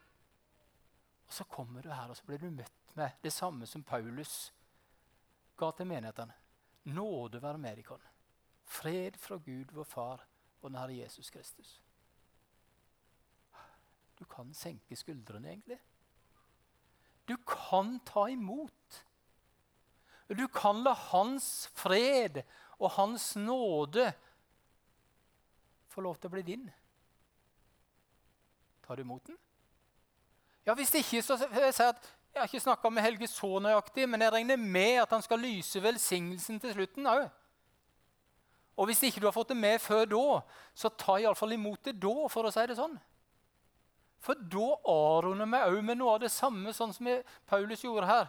Og 1.26 1.34
så 1.34 1.48
kommer 1.50 1.82
du 1.82 1.90
her, 1.90 2.10
og 2.12 2.18
så 2.20 2.28
blir 2.28 2.44
du 2.44 2.50
møtt 2.52 2.96
med 3.00 3.16
det 3.24 3.32
samme 3.34 3.66
som 3.66 3.84
Paulus 3.88 4.52
ga 5.58 5.72
til 5.72 5.88
menighetene. 5.88 6.36
Nåde 6.92 7.42
være 7.42 7.58
med 7.58 7.80
dere. 7.80 8.12
Fred 8.66 9.18
fra 9.18 9.38
Gud, 9.38 9.72
vår 9.74 9.88
Far, 9.88 10.28
og 10.62 10.70
den 10.70 10.78
Herre 10.78 11.00
Jesus 11.00 11.30
Kristus. 11.32 11.80
Du 14.22 14.28
kan 14.30 14.54
senke 14.54 14.96
skuldrene, 14.96 15.50
egentlig. 15.50 15.80
Du 17.26 17.38
kan 17.48 17.96
ta 18.06 18.28
imot. 18.30 19.06
Du 20.30 20.46
kan 20.48 20.84
la 20.86 20.94
Hans 20.94 21.72
fred 21.74 22.44
og 22.78 22.92
Hans 22.92 23.34
nåde 23.36 24.12
få 25.90 26.06
lov 26.06 26.22
til 26.22 26.30
å 26.30 26.36
bli 26.38 26.46
din. 26.46 26.70
Tar 28.86 29.02
du 29.02 29.02
imot 29.02 29.26
den? 29.28 29.42
Ja, 30.66 30.78
Hvis 30.78 30.94
ikke, 30.94 31.26
så 31.26 31.36
vil 31.42 31.66
jeg 31.66 31.74
si 31.74 31.84
at 31.90 32.12
jeg 32.32 32.40
har 32.40 32.48
ikke 32.48 32.64
snakka 32.64 32.90
med 32.94 33.04
Helge 33.04 33.28
så 33.28 33.58
nøyaktig, 33.60 34.06
men 34.08 34.22
jeg 34.22 34.32
regner 34.38 34.58
med 34.62 35.02
at 35.02 35.12
han 35.12 35.26
skal 35.26 35.42
lyse 35.42 35.82
velsignelsen 35.84 36.62
til 36.62 36.78
slutten 36.78 37.10
òg. 37.10 37.26
Og 38.78 38.88
hvis 38.88 39.02
ikke 39.04 39.20
du 39.20 39.28
har 39.28 39.36
fått 39.36 39.50
det 39.52 39.58
med 39.58 39.82
før 39.84 40.06
da, 40.06 40.26
så 40.78 40.94
ta 40.94 41.18
iallfall 41.20 41.58
imot 41.58 41.90
det 41.90 41.98
da, 42.00 42.30
for 42.32 42.48
å 42.48 42.54
si 42.54 42.64
det 42.70 42.78
sånn. 42.78 42.96
For 44.22 44.38
da 44.38 44.68
avrunder 44.92 45.50
vi 45.50 45.60
òg 45.66 45.80
med 45.86 45.98
noe 45.98 46.16
av 46.16 46.22
det 46.22 46.30
samme, 46.30 46.74
sånn 46.78 46.94
som 46.94 47.10
Paulus 47.50 47.82
gjorde 47.82 48.10
her. 48.10 48.28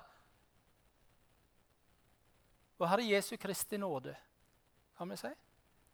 Og 2.80 2.88
Herre 2.88 3.04
Jesu 3.04 3.36
Kristi 3.36 3.78
nåde, 3.78 4.14
kan 4.96 5.12
vi 5.12 5.18
si. 5.20 5.30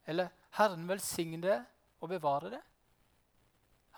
Eller 0.09 0.31
Herren 0.57 0.87
velsigne 0.89 1.43
det 1.43 1.59
og 1.99 2.13
bevare 2.13 2.53
det. 2.55 2.61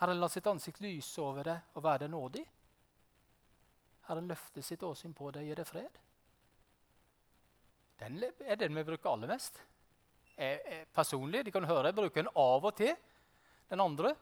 Herren 0.01 0.19
la 0.19 0.27
sitt 0.33 0.47
ansikt 0.49 0.81
lyse 0.81 1.21
over 1.21 1.45
det 1.45 1.59
og 1.77 1.85
være 1.85 2.07
deg 2.07 2.11
nådig. 2.11 2.43
Herren 4.09 4.27
løfter 4.27 4.65
sitt 4.65 4.81
åsyn 4.83 5.13
på 5.13 5.29
deg 5.31 5.45
og 5.45 5.51
gir 5.51 5.61
deg 5.61 5.69
fred. 5.69 5.99
Den 8.01 8.17
er 8.25 8.57
den 8.57 8.75
vi 8.75 8.83
bruker 8.87 9.13
aller 9.13 9.29
mest. 9.29 9.61
Jeg, 10.33 10.57
jeg, 10.65 10.87
personlig, 10.95 11.45
De 11.45 11.53
kan 11.53 11.67
høre 11.69 11.91
jeg 11.91 11.99
bruker 11.99 12.23
den 12.23 12.33
av 12.33 12.65
og 12.65 12.75
til. 12.75 12.95
Den 13.69 13.83
andre 13.85 14.15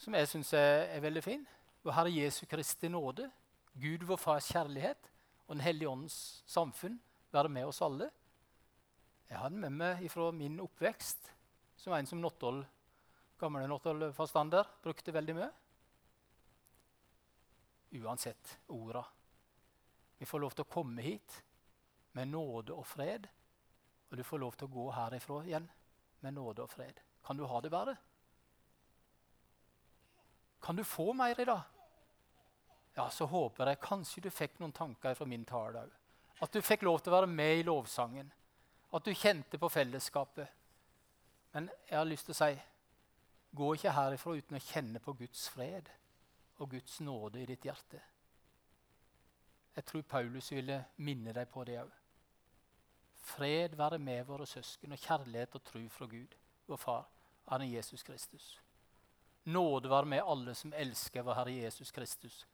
som 0.00 0.14
jeg 0.16 0.28
syns 0.30 0.52
er, 0.56 0.88
er, 0.94 1.02
veldig 1.04 1.22
fin. 1.24 1.44
Vår 1.84 1.96
Herre 1.96 2.12
Jesu 2.12 2.44
Kristi 2.50 2.88
nåde, 2.88 3.28
Gud 3.74 4.04
vår 4.08 4.20
Fars 4.20 4.48
kjærlighet 4.52 5.10
og 5.46 5.56
Den 5.56 5.64
hellige 5.64 5.90
åndens 5.90 6.42
samfunn 6.46 6.98
være 7.34 7.50
med 7.52 7.68
oss 7.68 7.82
alle. 7.84 8.10
Jeg 9.28 9.38
har 9.38 9.50
den 9.50 9.60
med 9.60 9.74
meg 9.76 10.06
fra 10.12 10.30
min 10.32 10.60
oppvekst, 10.62 11.30
som 11.76 11.92
en 11.96 12.06
som 12.06 12.20
Nottol, 12.22 12.62
gamle 13.40 13.66
Nottol-forstander 13.68 14.68
brukte 14.84 15.12
veldig 15.12 15.36
mye. 15.36 15.50
Uansett 18.00 18.58
orda. 18.72 19.04
Vi 20.18 20.26
får 20.26 20.40
lov 20.40 20.54
til 20.54 20.64
å 20.64 20.70
komme 20.70 21.02
hit 21.04 21.42
med 22.14 22.30
nåde 22.30 22.74
og 22.74 22.86
fred. 22.86 23.26
Og 24.10 24.18
du 24.18 24.24
får 24.24 24.40
lov 24.40 24.56
til 24.56 24.68
å 24.68 24.74
gå 24.74 24.86
herifra 24.94 25.40
igjen 25.44 25.66
med 26.22 26.36
nåde 26.36 26.64
og 26.64 26.70
fred. 26.70 27.00
Kan 27.26 27.38
du 27.38 27.44
ha 27.50 27.60
det 27.60 27.72
bedre? 27.74 27.96
Kan 30.64 30.76
du 30.76 30.84
få 30.84 31.12
mer 31.12 31.40
i 31.40 31.44
dag? 31.44 31.60
Ja, 32.94 33.10
så 33.10 33.26
håper 33.26 33.68
jeg 33.68 33.82
kanskje 33.82 34.22
du 34.24 34.30
fikk 34.32 34.60
noen 34.62 34.72
tanker 34.72 35.16
fra 35.18 35.26
min 35.28 35.44
tale 35.44 35.82
òg. 35.84 35.90
At 36.42 36.54
du 36.54 36.62
fikk 36.64 36.86
lov 36.86 37.02
til 37.02 37.12
å 37.12 37.18
være 37.18 37.30
med 37.30 37.58
i 37.58 37.66
lovsangen. 37.66 38.30
At 38.94 39.04
du 39.04 39.12
kjente 39.12 39.58
på 39.60 39.68
fellesskapet. 39.68 40.48
Men 41.52 41.68
jeg 41.90 41.98
har 41.98 42.08
lyst 42.08 42.30
til 42.30 42.34
å 42.34 42.38
si 42.38 42.56
gå 43.54 43.68
ikke 43.76 43.92
herifra 43.94 44.38
uten 44.38 44.58
å 44.58 44.62
kjenne 44.62 45.04
på 45.04 45.14
Guds 45.20 45.44
fred 45.52 45.90
og 46.58 46.70
Guds 46.70 46.96
nåde 47.04 47.42
i 47.42 47.46
ditt 47.52 47.68
hjerte. 47.68 48.00
Jeg 49.76 49.84
tror 49.84 50.08
Paulus 50.16 50.52
ville 50.52 50.80
minne 50.96 51.34
deg 51.34 51.50
på 51.50 51.64
det 51.68 51.80
òg. 51.82 51.92
Fred 53.24 53.76
være 53.76 53.98
med 53.98 54.24
våre 54.26 54.46
søsken 54.46 54.96
og 54.96 55.00
kjærlighet 55.00 55.54
og 55.60 55.64
tro 55.64 55.88
fra 55.92 56.06
Gud, 56.06 56.34
vår 56.66 56.80
Far, 56.80 57.08
Herre 57.50 57.68
Jesus 57.68 58.02
Kristus. 58.02 58.54
Nåde 59.44 59.90
være 59.90 60.08
med 60.08 60.22
alle 60.24 60.54
som 60.56 60.72
elsker 60.72 61.22
vår 61.22 61.36
Herre 61.36 61.52
Jesus 61.52 61.90
Kristus, 61.92 62.46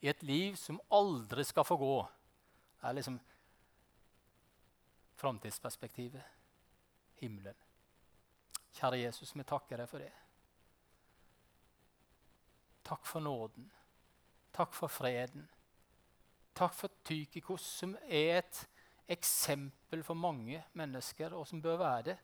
i 0.00 0.08
et 0.08 0.22
liv 0.22 0.56
som 0.60 0.80
aldri 0.92 1.44
skal 1.44 1.64
få 1.64 1.76
gå. 1.80 1.94
Det 2.80 2.88
er 2.88 2.98
liksom 2.98 3.20
framtidsperspektivet. 5.16 6.22
Himmelen. 7.14 7.56
Kjære 8.74 8.98
Jesus, 8.98 9.32
vi 9.36 9.46
takker 9.46 9.80
deg 9.80 9.88
for 9.88 10.02
det. 10.02 10.12
Takk 12.84 13.06
for 13.08 13.24
nåden. 13.24 13.70
Takk 14.52 14.74
for 14.76 14.92
freden. 14.92 15.46
Takk 16.54 16.74
for 16.76 16.92
Tykikos, 17.06 17.64
som 17.80 17.96
er 18.04 18.42
et 18.42 18.60
eksempel 19.08 20.04
for 20.04 20.18
mange 20.18 20.60
mennesker, 20.76 21.32
og 21.32 21.46
som 21.48 21.62
bør 21.62 21.80
være 21.80 22.02
det, 22.10 22.18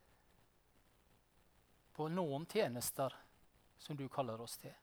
på 1.96 2.06
noen 2.12 2.44
tjenester 2.48 3.14
som 3.80 3.96
du 3.96 4.08
kaller 4.08 4.40
oss 4.40 4.56
til. 4.60 4.74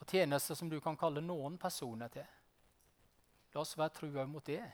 Og 0.00 0.08
tjenester 0.08 0.56
som 0.56 0.68
du 0.68 0.80
kan 0.80 0.96
kalle 0.96 1.22
noen 1.24 1.56
personer 1.60 2.12
til. 2.12 2.26
La 3.54 3.62
oss 3.62 3.76
være 3.78 3.94
trua 3.96 4.26
mot 4.28 4.44
det. 4.44 4.64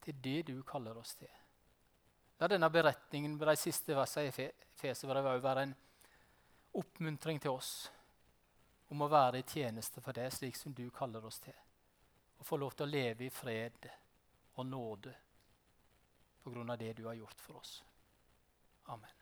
Til 0.00 0.20
det 0.24 0.40
du 0.52 0.62
kaller 0.64 0.96
oss 0.96 1.14
til. 1.20 1.32
La 2.40 2.48
denne 2.48 2.70
beretningen 2.72 3.36
med 3.36 3.48
de 3.50 3.56
siste 3.60 3.96
versene 3.96 4.30
i 4.30 4.50
Feserbrevet 4.80 5.42
være 5.44 5.64
en 5.66 5.74
oppmuntring 6.80 7.40
til 7.42 7.52
oss 7.52 7.90
om 8.90 9.04
å 9.04 9.10
være 9.10 9.42
i 9.42 9.46
tjeneste 9.46 10.00
for 10.02 10.16
det, 10.16 10.30
slik 10.32 10.56
som 10.56 10.74
du 10.74 10.86
kaller 10.94 11.24
oss 11.26 11.38
til. 11.44 11.56
Og 12.40 12.46
få 12.46 12.56
lov 12.56 12.72
til 12.74 12.88
å 12.88 12.90
leve 12.90 13.26
i 13.26 13.32
fred 13.34 13.90
og 14.56 14.66
nåde 14.66 15.14
på 16.42 16.50
grunn 16.50 16.72
av 16.72 16.80
det 16.80 16.94
du 16.96 17.04
har 17.06 17.18
gjort 17.20 17.44
for 17.44 17.60
oss. 17.60 17.80
Amen. 18.88 19.19